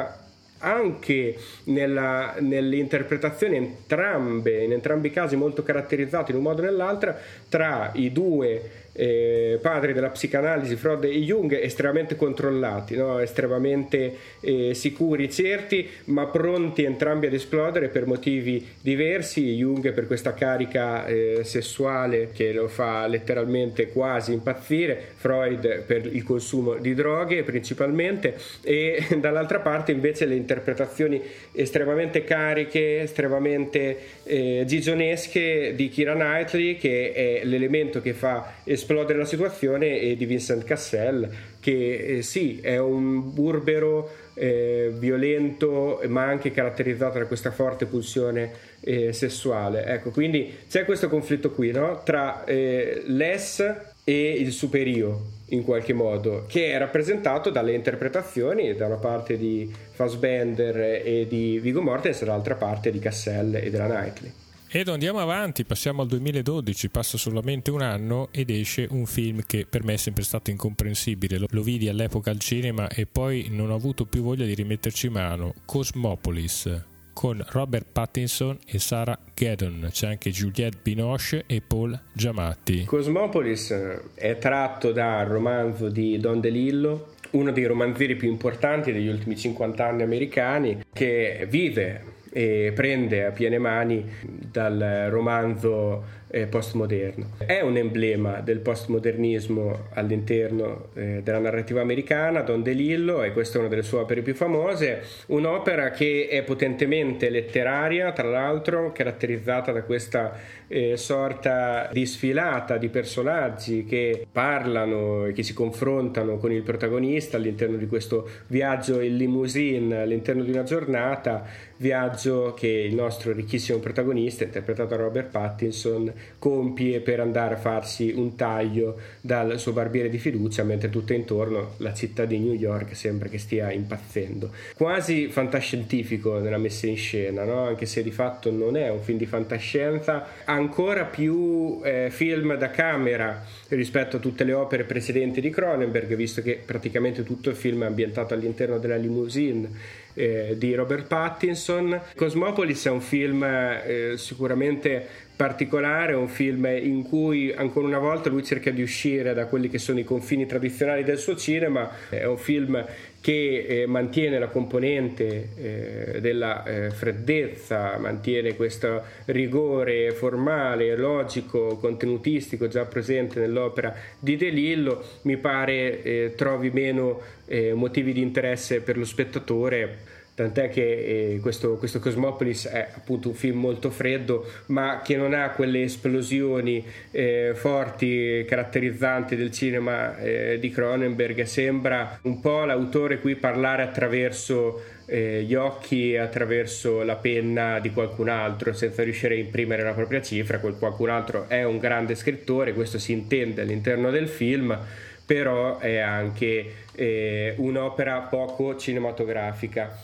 [0.64, 6.66] anche nella, nelle interpretazioni entrambe, in entrambi i casi molto caratterizzate in un modo o
[6.66, 7.16] nell'altro,
[7.50, 13.20] tra i due eh, padri della psicanalisi, Freud e Jung, estremamente controllati, no?
[13.20, 19.56] estremamente eh, sicuri, certi, ma pronti entrambi ad esplodere per motivi diversi.
[19.56, 26.24] Jung per questa carica eh, sessuale che lo fa letteralmente quasi impazzire, Freud per il
[26.24, 35.74] consumo di droghe principalmente e dall'altra parte invece le interpretazioni estremamente cariche, estremamente eh, gigionesche
[35.76, 40.64] di Kira Knightley che è l'elemento che fa esplodere esplodere la situazione e di Vincent
[40.66, 47.86] Cassel che eh, sì è un burbero eh, violento ma anche caratterizzato da questa forte
[47.86, 52.02] pulsione eh, sessuale ecco quindi c'è questo conflitto qui no?
[52.04, 53.64] tra eh, Les
[54.04, 59.72] e il superio in qualche modo, che è rappresentato dalle interpretazioni da una parte di
[59.92, 64.43] Fassbender e di Vigo Mortensen, dall'altra parte di Cassell e della Knightley.
[64.76, 69.68] Ed andiamo avanti, passiamo al 2012, passa solamente un anno ed esce un film che
[69.70, 71.38] per me è sempre stato incomprensibile.
[71.38, 75.10] Lo, lo vidi all'epoca al cinema e poi non ho avuto più voglia di rimetterci
[75.10, 75.54] mano.
[75.66, 79.90] Cosmopolis con Robert Pattinson e Sarah Gaddon.
[79.92, 82.86] C'è anche Juliette Binoche e Paul Giamatti.
[82.86, 83.70] Cosmopolis
[84.16, 89.86] è tratto dal romanzo di Don DeLillo, uno dei romanzieri più importanti degli ultimi 50
[89.86, 97.34] anni americani, che vive e prende a piene mani dal romanzo eh, postmoderno.
[97.38, 103.60] È un emblema del postmodernismo all'interno eh, della narrativa americana, Don DeLillo, e questa è
[103.60, 109.84] una delle sue opere più famose, un'opera che è potentemente letteraria, tra l'altro caratterizzata da
[109.84, 110.36] questa
[110.68, 117.38] eh, sorta di sfilata di personaggi che parlano e che si confrontano con il protagonista
[117.38, 121.46] all'interno di questo viaggio in limousine all'interno di una giornata,
[121.78, 128.14] viaggio che il nostro ricchissimo protagonista, interpretato da Robert Pattinson, compie per andare a farsi
[128.16, 132.96] un taglio dal suo barbiere di fiducia, mentre tutto intorno la città di New York
[132.96, 134.52] sembra che stia impazzendo.
[134.76, 137.66] Quasi fantascientifico nella messa in scena, no?
[137.66, 142.70] anche se di fatto non è un film di fantascienza, ancora più eh, film da
[142.70, 147.84] camera rispetto a tutte le opere precedenti di Cronenberg, visto che praticamente tutto il film
[147.84, 152.00] è ambientato all'interno della limousine eh, di Robert Pattinson.
[152.16, 158.44] Cosmopolis è un film eh, sicuramente particolare, un film in cui ancora una volta lui
[158.44, 162.38] cerca di uscire da quelli che sono i confini tradizionali del suo cinema, è un
[162.38, 162.86] film
[163.24, 172.68] che eh, mantiene la componente eh, della eh, freddezza, mantiene questo rigore formale, logico, contenutistico
[172.68, 178.82] già presente nell'opera di De Lillo, mi pare eh, trovi meno eh, motivi di interesse
[178.82, 180.00] per lo spettatore
[180.36, 185.34] tant'è che eh, questo, questo, Cosmopolis è appunto un film molto freddo ma che non
[185.34, 191.44] ha quelle esplosioni eh, forti caratterizzanti del cinema eh, di Cronenberg.
[191.44, 198.30] Sembra un po' l'autore qui parlare attraverso eh, gli occhi attraverso la penna di qualcun
[198.30, 200.60] altro senza riuscire a imprimere la propria cifra.
[200.60, 204.78] Quel qualcun altro è un grande scrittore questo si intende all'interno del film
[205.26, 209.98] però è anche eh, un'opera poco cinematografica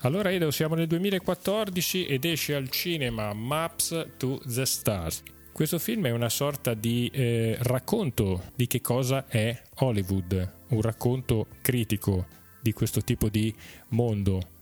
[0.00, 5.22] allora Edo, siamo nel 2014 ed esce al cinema Maps to the Stars.
[5.52, 11.46] Questo film è una sorta di eh, racconto di che cosa è Hollywood, un racconto
[11.62, 12.26] critico
[12.60, 13.54] di questo tipo di
[13.88, 14.54] mondo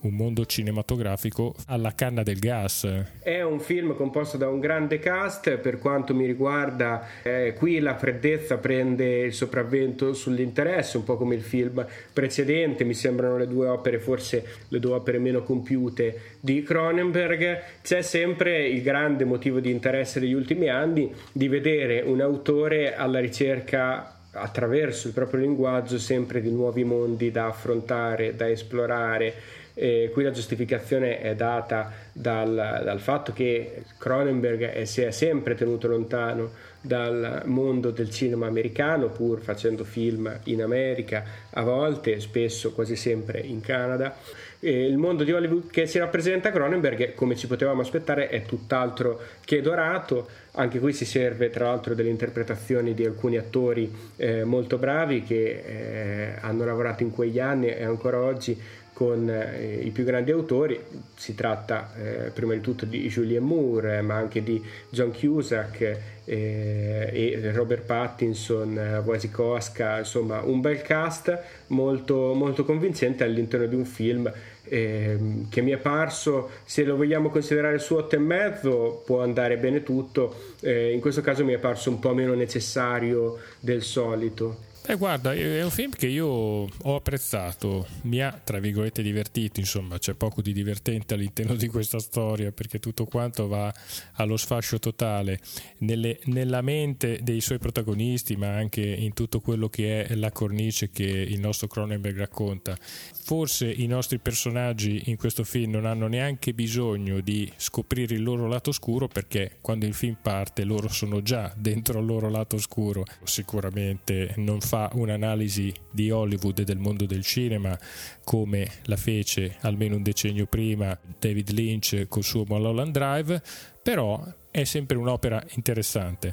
[0.00, 2.88] un mondo cinematografico alla canna del gas.
[3.20, 7.96] È un film composto da un grande cast, per quanto mi riguarda eh, qui la
[7.96, 13.68] freddezza prende il sopravvento sull'interesse, un po' come il film precedente, mi sembrano le due
[13.68, 17.62] opere, forse le due opere meno compiute di Cronenberg.
[17.82, 23.18] C'è sempre il grande motivo di interesse degli ultimi anni di vedere un autore alla
[23.18, 29.34] ricerca attraverso il proprio linguaggio sempre di nuovi mondi da affrontare, da esplorare
[29.78, 35.86] e qui la giustificazione è data dal, dal fatto che Cronenberg si è sempre tenuto
[35.86, 42.96] lontano dal mondo del cinema americano, pur facendo film in America, a volte, spesso, quasi
[42.96, 44.16] sempre in Canada.
[44.60, 48.42] E il mondo di Hollywood che si rappresenta a Cronenberg, come ci potevamo aspettare, è
[48.42, 50.26] tutt'altro che dorato.
[50.52, 55.64] Anche qui si serve tra l'altro delle interpretazioni di alcuni attori eh, molto bravi che
[55.66, 58.58] eh, hanno lavorato in quegli anni e ancora oggi
[58.96, 60.80] con eh, i più grandi autori,
[61.14, 65.80] si tratta eh, prima di tutto di Julian Moore, ma anche di John Cusack
[66.24, 73.74] eh, e Robert Pattinson, eh, Wasikowska, insomma un bel cast molto, molto convincente all'interno di
[73.74, 74.32] un film
[74.64, 79.58] ehm, che mi è parso, se lo vogliamo considerare su 8 e mezzo, può andare
[79.58, 84.65] bene tutto, eh, in questo caso mi è parso un po' meno necessario del solito.
[84.88, 89.98] Eh, guarda, è un film che io ho apprezzato, mi ha tra virgolette divertito, insomma,
[89.98, 93.74] c'è poco di divertente all'interno di questa storia perché tutto quanto va
[94.12, 95.40] allo sfascio totale
[95.78, 100.90] nelle, nella mente dei suoi protagonisti, ma anche in tutto quello che è la cornice
[100.90, 102.76] che il nostro Cronenberg racconta.
[102.78, 108.46] Forse i nostri personaggi in questo film non hanno neanche bisogno di scoprire il loro
[108.46, 113.04] lato oscuro perché quando il film parte loro sono già dentro il loro lato oscuro.
[113.24, 117.78] Sicuramente non fa fa un'analisi di Hollywood e del mondo del cinema
[118.24, 123.42] come la fece almeno un decennio prima David Lynch col suo Mulholland Drive
[123.82, 126.32] però è sempre un'opera interessante.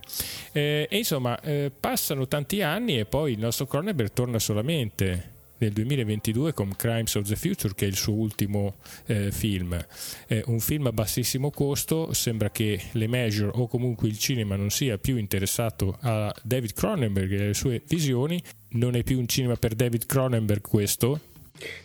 [0.54, 5.33] Eh, e insomma, eh, passano tanti anni e poi il nostro Cronenberg torna solamente
[5.64, 9.84] nel 2022 con Crimes of the Future, che è il suo ultimo eh, film.
[10.28, 14.70] È un film a bassissimo costo, sembra che le major o comunque il cinema non
[14.70, 18.42] sia più interessato a David Cronenberg e alle sue visioni.
[18.76, 21.20] Non è più un cinema per David Cronenberg questo,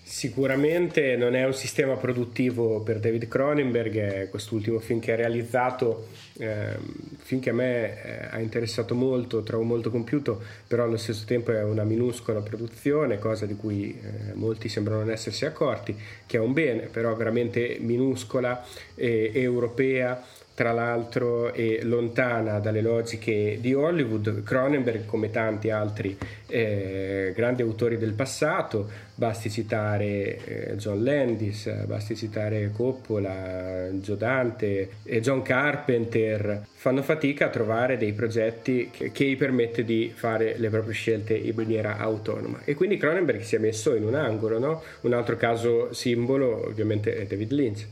[0.03, 6.77] Sicuramente non è un sistema produttivo per David Cronenberg, quest'ultimo film che ha realizzato, eh,
[7.19, 11.53] film che a me eh, ha interessato molto, trovo molto compiuto, però allo stesso tempo
[11.53, 15.95] è una minuscola produzione, cosa di cui eh, molti sembrano non essersi accorti,
[16.27, 20.25] che è un bene, però veramente minuscola e europea
[20.59, 24.43] tra l'altro è lontana dalle logiche di Hollywood.
[24.43, 32.17] Cronenberg, come tanti altri eh, grandi autori del passato, basti citare eh, John Landis, basti
[32.17, 34.91] citare Coppola, Joe Dante
[35.21, 40.71] John Carpenter, fanno fatica a trovare dei progetti che, che gli permette di fare le
[40.71, 42.63] proprie scelte in maniera autonoma.
[42.65, 44.83] E quindi Cronenberg si è messo in un angolo, no?
[45.03, 47.87] un altro caso simbolo ovviamente è David Lynch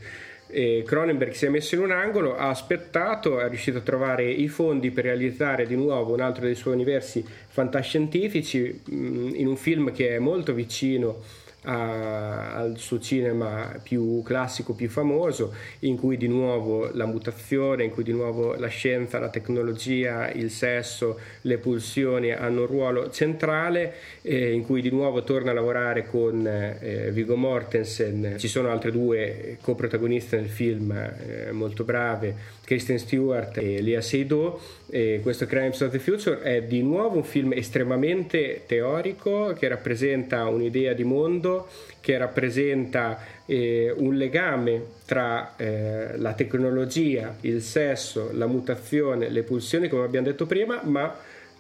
[0.87, 4.91] Cronenberg si è messo in un angolo, ha aspettato, è riuscito a trovare i fondi
[4.91, 10.17] per realizzare di nuovo un altro dei suoi universi fantascientifici mm, in un film che
[10.17, 11.23] è molto vicino
[11.67, 17.91] a, al suo cinema più classico, più famoso, in cui di nuovo la mutazione, in
[17.91, 23.95] cui di nuovo la scienza, la tecnologia, il sesso, le pulsioni hanno un ruolo centrale,
[24.23, 28.37] eh, in cui di nuovo torna a lavorare con eh, Viggo Mortensen.
[28.39, 32.35] Ci sono altre due coprotagoniste nel film eh, molto brave,
[32.67, 34.61] Kristen Stewart e Lia Seydoux.
[34.91, 40.47] E questo Crimes of the Future è di nuovo un film estremamente teorico che rappresenta
[40.49, 41.69] un'idea di mondo,
[42.01, 49.89] che rappresenta eh, un legame tra eh, la tecnologia, il sesso, la mutazione, le pulsioni,
[49.89, 51.17] come abbiamo detto prima, ma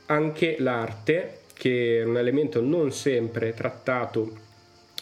[0.06, 4.44] anche l'arte, che è un elemento non sempre trattato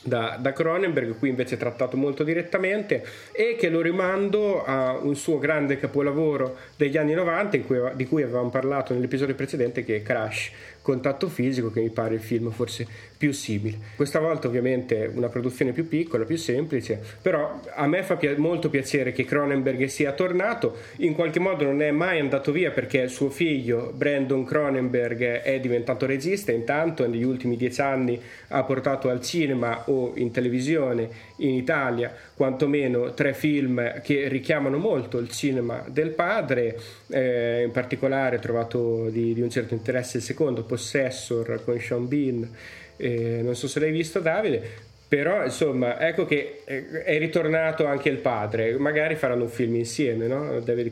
[0.05, 5.39] da, da, Cronenberg, qui invece trattato molto direttamente, e che lo rimando a un suo
[5.39, 10.51] grande capolavoro degli anni 90, cui, di cui avevamo parlato nell'episodio precedente, che è Crash,
[10.85, 13.79] Contatto fisico, che mi pare il film forse più simile.
[13.97, 18.69] Questa volta ovviamente una produzione più piccola, più semplice, però a me fa pi- molto
[18.69, 23.31] piacere che Cronenberg sia tornato, in qualche modo non è mai andato via perché suo
[23.31, 29.85] figlio Brandon Cronenberg è diventato regista, intanto negli ultimi dieci anni ha portato al cinema
[29.87, 31.09] o in televisione
[31.39, 36.79] in Italia quantomeno tre film che richiamano molto il cinema del padre,
[37.09, 42.07] eh, in particolare ho trovato di, di un certo interesse il secondo, Possessor con Sean
[42.07, 42.49] Bean.
[42.97, 44.63] Eh, non so se l'hai visto Davide,
[45.07, 50.27] però insomma ecco che eh, è ritornato anche il padre, magari faranno un film insieme,
[50.27, 50.61] no?
[50.61, 50.91] David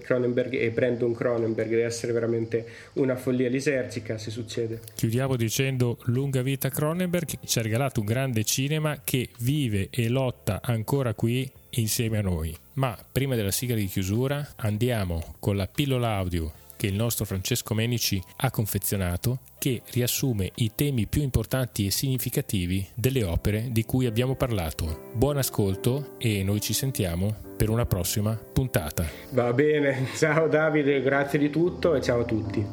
[0.00, 4.80] Cronenberg e Brandon Cronenberg, deve essere veramente una follia lisergica se succede.
[4.94, 10.60] Chiudiamo dicendo lunga vita Cronenberg, ci ha regalato un grande cinema che vive e lotta
[10.62, 12.56] ancora qui insieme a noi.
[12.74, 17.74] Ma prima della sigla di chiusura andiamo con la pillola audio che il nostro Francesco
[17.74, 24.06] Menici ha confezionato che riassume i temi più importanti e significativi delle opere di cui
[24.06, 25.10] abbiamo parlato.
[25.14, 29.06] Buon ascolto e noi ci sentiamo per una prossima puntata.
[29.30, 32.66] Va bene, ciao Davide, grazie di tutto e ciao a tutti.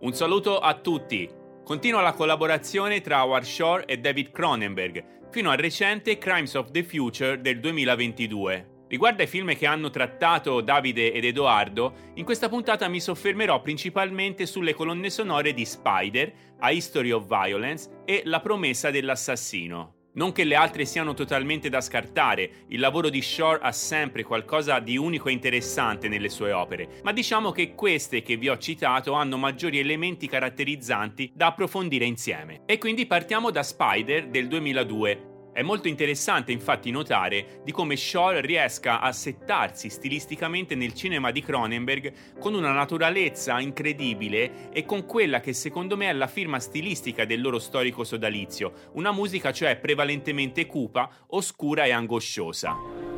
[0.00, 1.28] Un saluto a tutti.
[1.64, 6.82] Continua la collaborazione tra Howard Shore e David Cronenberg, fino al recente Crimes of the
[6.82, 8.71] Future del 2022.
[8.92, 14.44] Riguardo ai film che hanno trattato Davide ed Edoardo, in questa puntata mi soffermerò principalmente
[14.44, 20.10] sulle colonne sonore di Spider, A History of Violence e La promessa dell'assassino.
[20.16, 24.78] Non che le altre siano totalmente da scartare, il lavoro di Shore ha sempre qualcosa
[24.78, 29.14] di unico e interessante nelle sue opere, ma diciamo che queste che vi ho citato
[29.14, 32.60] hanno maggiori elementi caratterizzanti da approfondire insieme.
[32.66, 38.40] E quindi partiamo da Spider del 2002, è molto interessante infatti notare di come Shaw
[38.40, 45.40] riesca a settarsi stilisticamente nel cinema di Cronenberg con una naturalezza incredibile e con quella
[45.40, 50.66] che secondo me è la firma stilistica del loro storico sodalizio, una musica cioè prevalentemente
[50.66, 53.11] cupa, oscura e angosciosa.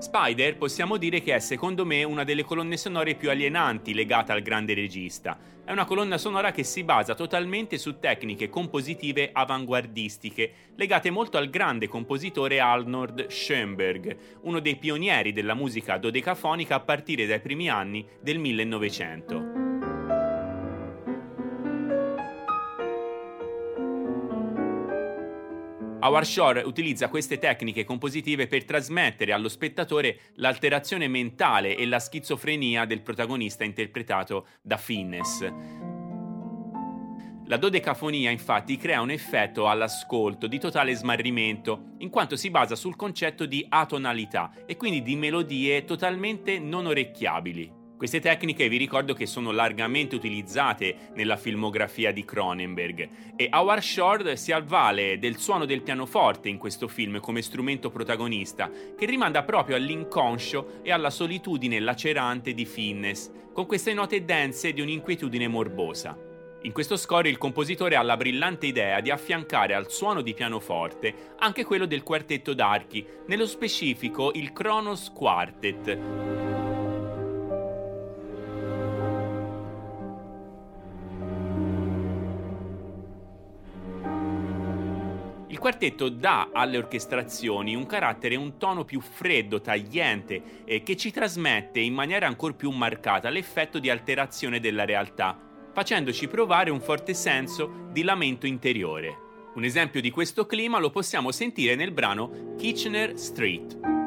[0.00, 4.42] Spider possiamo dire che è secondo me una delle colonne sonore più alienanti legata al
[4.42, 5.36] grande regista.
[5.64, 11.50] È una colonna sonora che si basa totalmente su tecniche compositive avanguardistiche, legate molto al
[11.50, 18.06] grande compositore Arnold Schoenberg, uno dei pionieri della musica dodecafonica a partire dai primi anni
[18.20, 19.67] del 1900.
[26.00, 32.84] Howard Shore utilizza queste tecniche compositive per trasmettere allo spettatore l'alterazione mentale e la schizofrenia
[32.84, 35.52] del protagonista interpretato da Finnes.
[37.46, 42.94] La dodecafonia infatti crea un effetto all'ascolto di totale smarrimento, in quanto si basa sul
[42.94, 47.77] concetto di atonalità e quindi di melodie totalmente non orecchiabili.
[47.98, 54.36] Queste tecniche vi ricordo che sono largamente utilizzate nella filmografia di Cronenberg e Howard Shore
[54.36, 59.74] si avvale del suono del pianoforte in questo film come strumento protagonista che rimanda proprio
[59.74, 66.16] all'inconscio e alla solitudine lacerante di Finnes, con queste note dense di un'inquietudine morbosa.
[66.62, 71.34] In questo score il compositore ha la brillante idea di affiancare al suono di pianoforte
[71.38, 76.67] anche quello del quartetto d'archi, nello specifico il Kronos Quartet.
[85.50, 90.94] Il quartetto dà alle orchestrazioni un carattere e un tono più freddo, tagliente, eh, che
[90.94, 95.38] ci trasmette in maniera ancora più marcata l'effetto di alterazione della realtà,
[95.72, 99.26] facendoci provare un forte senso di lamento interiore.
[99.54, 103.97] Un esempio di questo clima lo possiamo sentire nel brano Kitchener Street.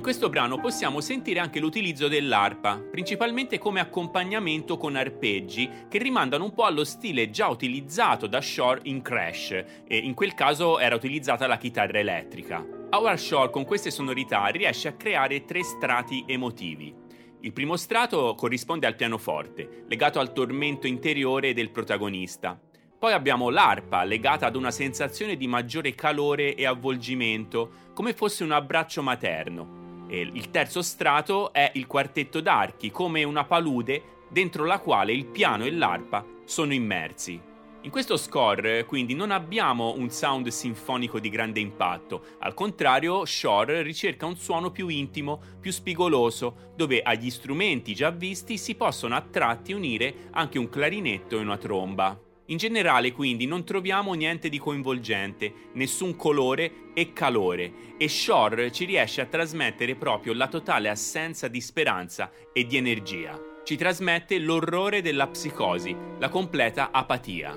[0.00, 6.44] In questo brano possiamo sentire anche l'utilizzo dell'arpa, principalmente come accompagnamento con arpeggi che rimandano
[6.44, 9.50] un po' allo stile già utilizzato da Shore in Crash,
[9.86, 12.66] e in quel caso era utilizzata la chitarra elettrica.
[12.88, 16.94] Howard Shore con queste sonorità riesce a creare tre strati emotivi.
[17.40, 22.58] Il primo strato corrisponde al pianoforte, legato al tormento interiore del protagonista.
[22.98, 28.52] Poi abbiamo l'arpa, legata ad una sensazione di maggiore calore e avvolgimento, come fosse un
[28.52, 29.79] abbraccio materno.
[30.12, 35.64] Il terzo strato è il quartetto d'archi, come una palude dentro la quale il piano
[35.64, 37.40] e l'arpa sono immersi.
[37.82, 43.82] In questo score quindi non abbiamo un sound sinfonico di grande impatto, al contrario Shore
[43.82, 49.22] ricerca un suono più intimo, più spigoloso, dove agli strumenti già visti si possono a
[49.22, 52.20] tratti unire anche un clarinetto e una tromba.
[52.50, 58.86] In generale quindi non troviamo niente di coinvolgente, nessun colore e calore e Shore ci
[58.86, 63.40] riesce a trasmettere proprio la totale assenza di speranza e di energia.
[63.62, 67.56] Ci trasmette l'orrore della psicosi, la completa apatia.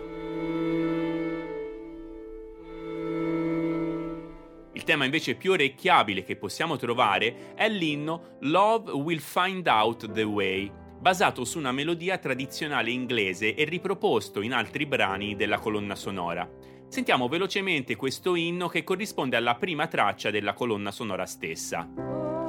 [4.73, 10.23] Il tema invece più orecchiabile che possiamo trovare è l'inno Love Will Find Out the
[10.23, 16.49] Way basato su una melodia tradizionale inglese e riproposto in altri brani della colonna sonora.
[16.87, 22.42] Sentiamo velocemente questo inno che corrisponde alla prima traccia della colonna sonora stessa.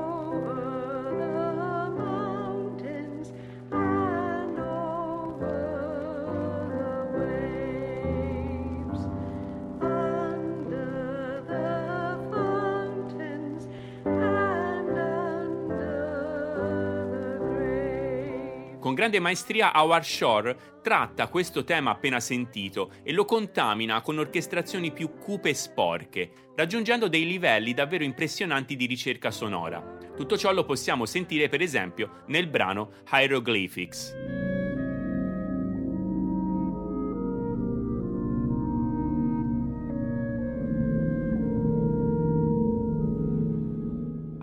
[18.94, 24.92] Con grande maestria Howard Shore tratta questo tema appena sentito e lo contamina con orchestrazioni
[24.92, 29.82] più cupe e sporche, raggiungendo dei livelli davvero impressionanti di ricerca sonora.
[30.14, 34.53] Tutto ciò lo possiamo sentire per esempio nel brano Hieroglyphics.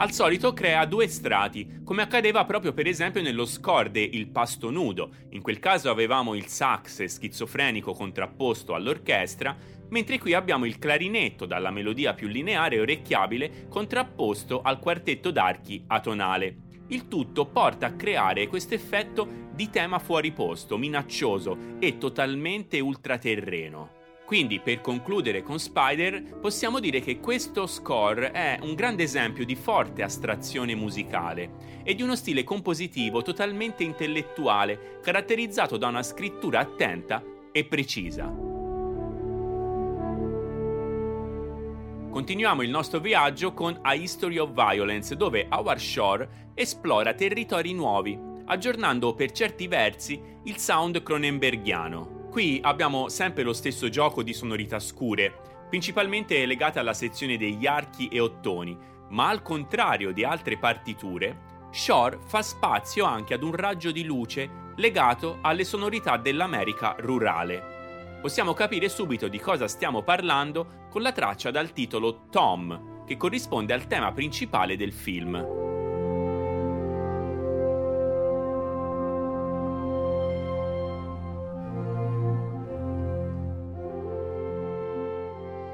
[0.01, 4.71] Al solito crea due strati, come accadeva proprio per esempio nello score de Il Pasto
[4.71, 5.11] Nudo.
[5.29, 9.55] In quel caso avevamo il sax schizofrenico contrapposto all'orchestra,
[9.89, 15.83] mentre qui abbiamo il clarinetto dalla melodia più lineare e orecchiabile contrapposto al quartetto d'archi
[15.85, 16.55] atonale.
[16.87, 24.00] Il tutto porta a creare questo effetto di tema fuori posto, minaccioso e totalmente ultraterreno.
[24.31, 29.55] Quindi per concludere con Spider possiamo dire che questo score è un grande esempio di
[29.55, 37.21] forte astrazione musicale e di uno stile compositivo totalmente intellettuale caratterizzato da una scrittura attenta
[37.51, 38.33] e precisa.
[42.09, 48.17] Continuiamo il nostro viaggio con A History of Violence, dove Howard Shore esplora territori nuovi,
[48.45, 52.20] aggiornando per certi versi il sound cronenbergiano.
[52.31, 58.07] Qui abbiamo sempre lo stesso gioco di sonorità scure, principalmente legate alla sezione degli archi
[58.07, 58.77] e ottoni,
[59.09, 64.49] ma al contrario di altre partiture, Shore fa spazio anche ad un raggio di luce
[64.77, 68.19] legato alle sonorità dell'America rurale.
[68.21, 73.73] Possiamo capire subito di cosa stiamo parlando con la traccia dal titolo Tom, che corrisponde
[73.73, 75.70] al tema principale del film.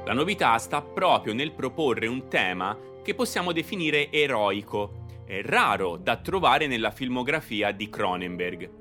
[0.07, 5.05] La novità sta proprio nel proporre un tema che possiamo definire eroico,
[5.41, 8.71] raro da trovare nella filmografia di Cronenberg.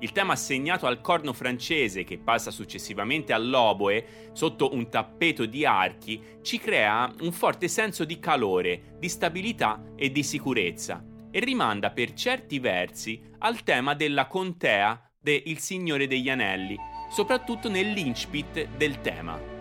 [0.00, 6.22] Il tema assegnato al corno francese, che passa successivamente all'oboe sotto un tappeto di archi,
[6.42, 12.12] ci crea un forte senso di calore, di stabilità e di sicurezza e rimanda per
[12.12, 16.76] certi versi al tema della contea de Il Signore degli Anelli,
[17.10, 19.53] soprattutto nell'incipit del tema.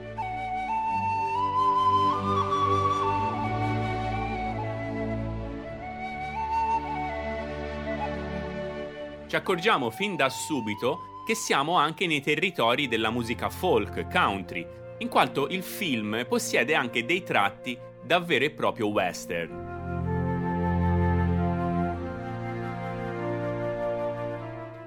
[9.33, 14.63] Ci accorgiamo fin da subito che siamo anche nei territori della musica folk, country,
[14.99, 19.71] in quanto il film possiede anche dei tratti da vero e proprio western.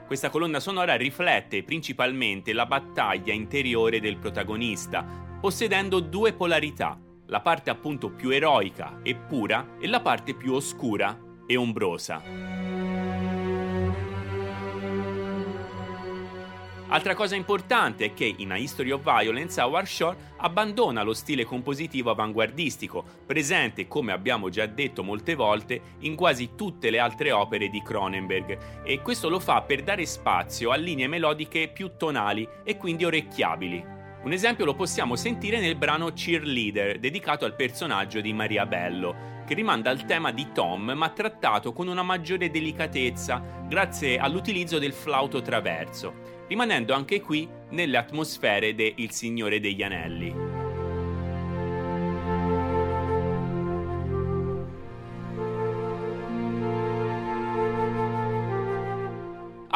[0.07, 5.05] Questa colonna sonora riflette principalmente la battaglia interiore del protagonista,
[5.41, 11.19] possedendo due polarità, la parte appunto più eroica e pura e la parte più oscura
[11.49, 12.56] e ombrosa.
[16.89, 21.45] Altra cosa importante è che in A History of Violence Howard Shore abbandona lo stile
[21.45, 27.69] compositivo avanguardistico, presente, come abbiamo già detto molte volte, in quasi tutte le altre opere
[27.71, 32.77] di Cronenberg, e questo lo fa per dare spazio a linee melodiche più tonali e
[32.77, 33.85] quindi orecchiabili.
[34.23, 39.55] Un esempio lo possiamo sentire nel brano Cheerleader, dedicato al personaggio di Maria Bello, che
[39.55, 45.43] rimanda al tema di Tom ma trattato con una maggiore delicatezza grazie all'utilizzo del flauto
[45.43, 50.57] traverso rimanendo anche qui nelle atmosfere de Il Signore degli Anelli.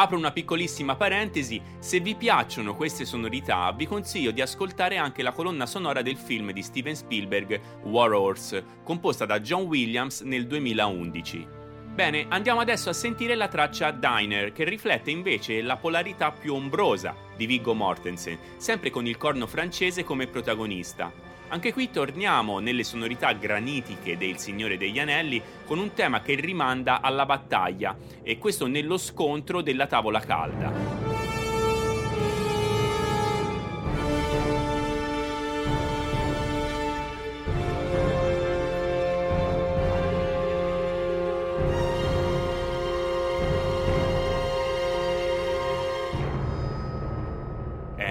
[0.01, 5.33] Apro una piccolissima parentesi, se vi piacciono queste sonorità vi consiglio di ascoltare anche la
[5.33, 11.60] colonna sonora del film di Steven Spielberg War Horse, composta da John Williams nel 2011.
[12.01, 17.15] Bene, andiamo adesso a sentire la traccia Diner, che riflette invece la polarità più ombrosa
[17.37, 21.13] di Viggo Mortensen, sempre con il corno francese come protagonista.
[21.49, 27.03] Anche qui torniamo nelle sonorità granitiche del Signore degli Anelli con un tema che rimanda
[27.03, 31.20] alla battaglia, e questo nello scontro della tavola calda.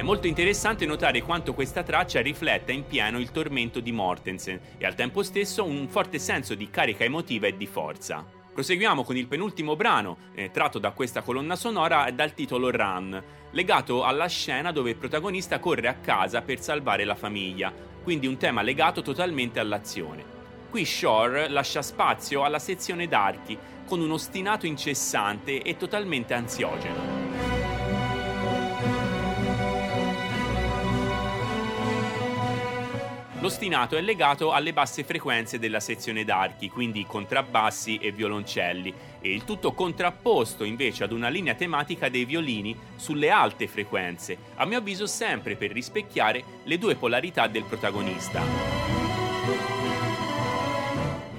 [0.09, 4.95] Molto interessante notare quanto questa traccia rifletta in pieno il tormento di Mortensen e al
[4.95, 8.25] tempo stesso un forte senso di carica emotiva e di forza.
[8.51, 14.03] Proseguiamo con il penultimo brano, eh, tratto da questa colonna sonora dal titolo Run, legato
[14.03, 18.63] alla scena dove il protagonista corre a casa per salvare la famiglia, quindi un tema
[18.63, 20.23] legato totalmente all'azione.
[20.71, 23.55] Qui Shore lascia spazio alla sezione d'archi,
[23.85, 27.18] con un ostinato incessante e totalmente ansiogeno.
[33.41, 39.45] L'ostinato è legato alle basse frequenze della sezione d'archi, quindi contrabbassi e violoncelli, e il
[39.45, 45.07] tutto contrapposto invece ad una linea tematica dei violini sulle alte frequenze, a mio avviso
[45.07, 48.41] sempre per rispecchiare le due polarità del protagonista.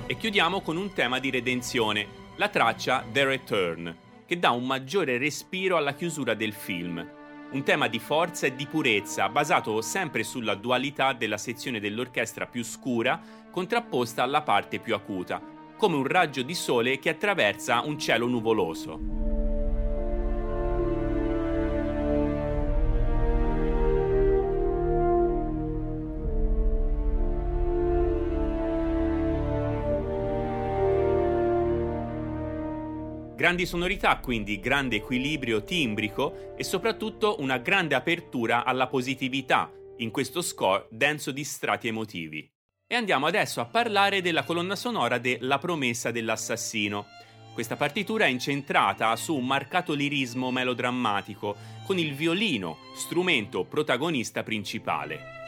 [0.07, 5.19] E chiudiamo con un tema di redenzione, la traccia The Return, che dà un maggiore
[5.19, 7.19] respiro alla chiusura del film
[7.53, 12.63] un tema di forza e di purezza basato sempre sulla dualità della sezione dell'orchestra più
[12.63, 13.21] scura
[13.51, 15.43] contrapposta alla parte più acuta,
[15.77, 19.30] come un raggio di sole che attraversa un cielo nuvoloso.
[33.41, 40.43] Grandi sonorità, quindi grande equilibrio timbrico e soprattutto una grande apertura alla positività in questo
[40.43, 42.47] score denso di strati emotivi.
[42.87, 47.07] E andiamo adesso a parlare della colonna sonora de La promessa dell'assassino.
[47.55, 55.40] Questa partitura è incentrata su un marcato lirismo melodrammatico, con il violino, strumento protagonista principale.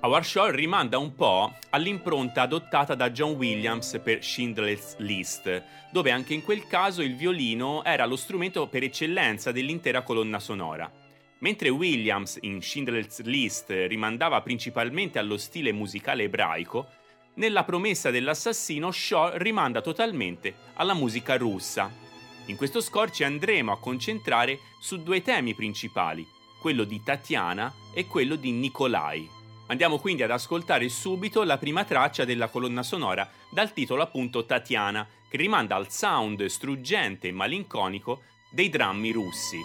[0.00, 6.34] Howard Shore rimanda un po' all'impronta adottata da John Williams per Schindler's List, dove anche
[6.34, 10.88] in quel caso il violino era lo strumento per eccellenza dell'intera colonna sonora.
[11.40, 16.86] Mentre Williams in Schindler's List rimandava principalmente allo stile musicale ebraico,
[17.34, 21.92] nella promessa dell'assassino Shaw rimanda totalmente alla musica russa.
[22.46, 26.24] In questo score ci andremo a concentrare su due temi principali,
[26.60, 29.37] quello di Tatiana e quello di Nikolai.
[29.70, 35.06] Andiamo quindi ad ascoltare subito la prima traccia della colonna sonora dal titolo appunto Tatiana,
[35.28, 39.58] che rimanda al sound struggente e malinconico dei drammi russi.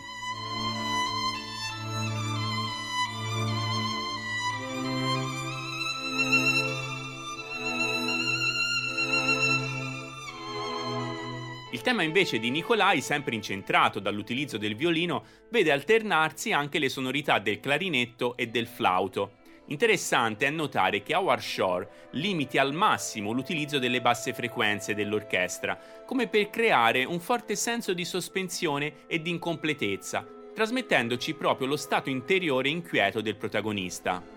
[11.71, 17.39] Il tema invece di Nicolai, sempre incentrato dall'utilizzo del violino, vede alternarsi anche le sonorità
[17.39, 19.37] del clarinetto e del flauto.
[19.67, 26.27] Interessante è notare che Howard Shore limiti al massimo l'utilizzo delle basse frequenze dell'orchestra, come
[26.27, 32.67] per creare un forte senso di sospensione e di incompletezza, trasmettendoci proprio lo stato interiore
[32.67, 34.32] inquieto del protagonista.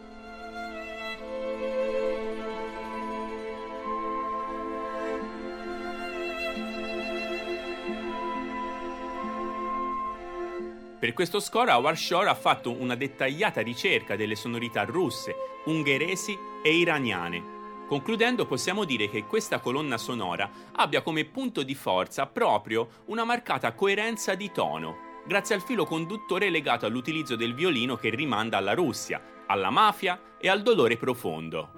[11.06, 15.36] Per questo score Howard Shore ha fatto una dettagliata ricerca delle sonorità russe,
[15.66, 17.84] ungheresi e iraniane.
[17.86, 23.72] Concludendo possiamo dire che questa colonna sonora abbia come punto di forza proprio una marcata
[23.72, 29.44] coerenza di tono, grazie al filo conduttore legato all'utilizzo del violino che rimanda alla Russia,
[29.46, 31.70] alla mafia e al dolore profondo.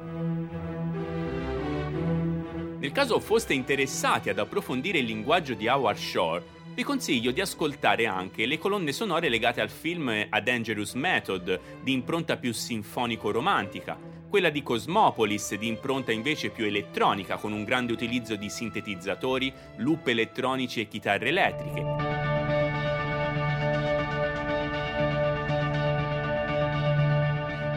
[2.78, 8.06] Nel caso foste interessati ad approfondire il linguaggio di Howard Shore, vi consiglio di ascoltare
[8.06, 13.98] anche le colonne sonore legate al film A Dangerous Method, di impronta più sinfonico-romantica,
[14.28, 20.06] quella di Cosmopolis, di impronta invece più elettronica, con un grande utilizzo di sintetizzatori, loop
[20.06, 21.97] elettronici e chitarre elettriche.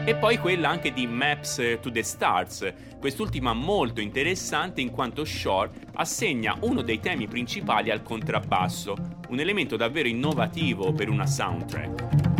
[0.04, 5.70] E poi quella anche di Maps to the Stars, quest'ultima molto interessante in quanto Shore
[5.94, 8.96] assegna uno dei temi principali al contrabbasso,
[9.28, 12.30] un elemento davvero innovativo per una soundtrack.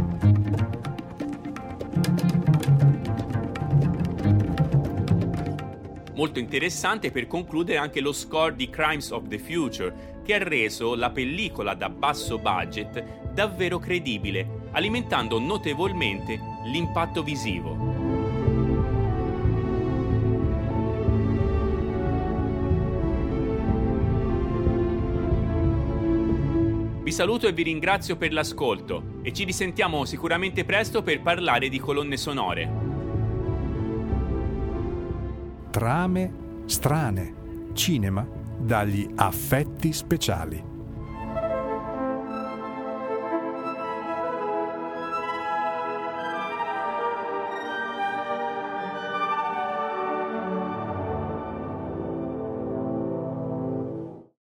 [6.14, 10.96] Molto interessante per concludere anche lo score di Crimes of the Future, che ha reso
[10.96, 18.02] la pellicola da basso budget davvero credibile, alimentando notevolmente l'impatto visivo.
[27.02, 31.78] Vi saluto e vi ringrazio per l'ascolto e ci risentiamo sicuramente presto per parlare di
[31.78, 32.70] colonne sonore.
[35.70, 36.32] Trame
[36.64, 37.34] strane,
[37.74, 38.26] cinema
[38.58, 40.71] dagli affetti speciali.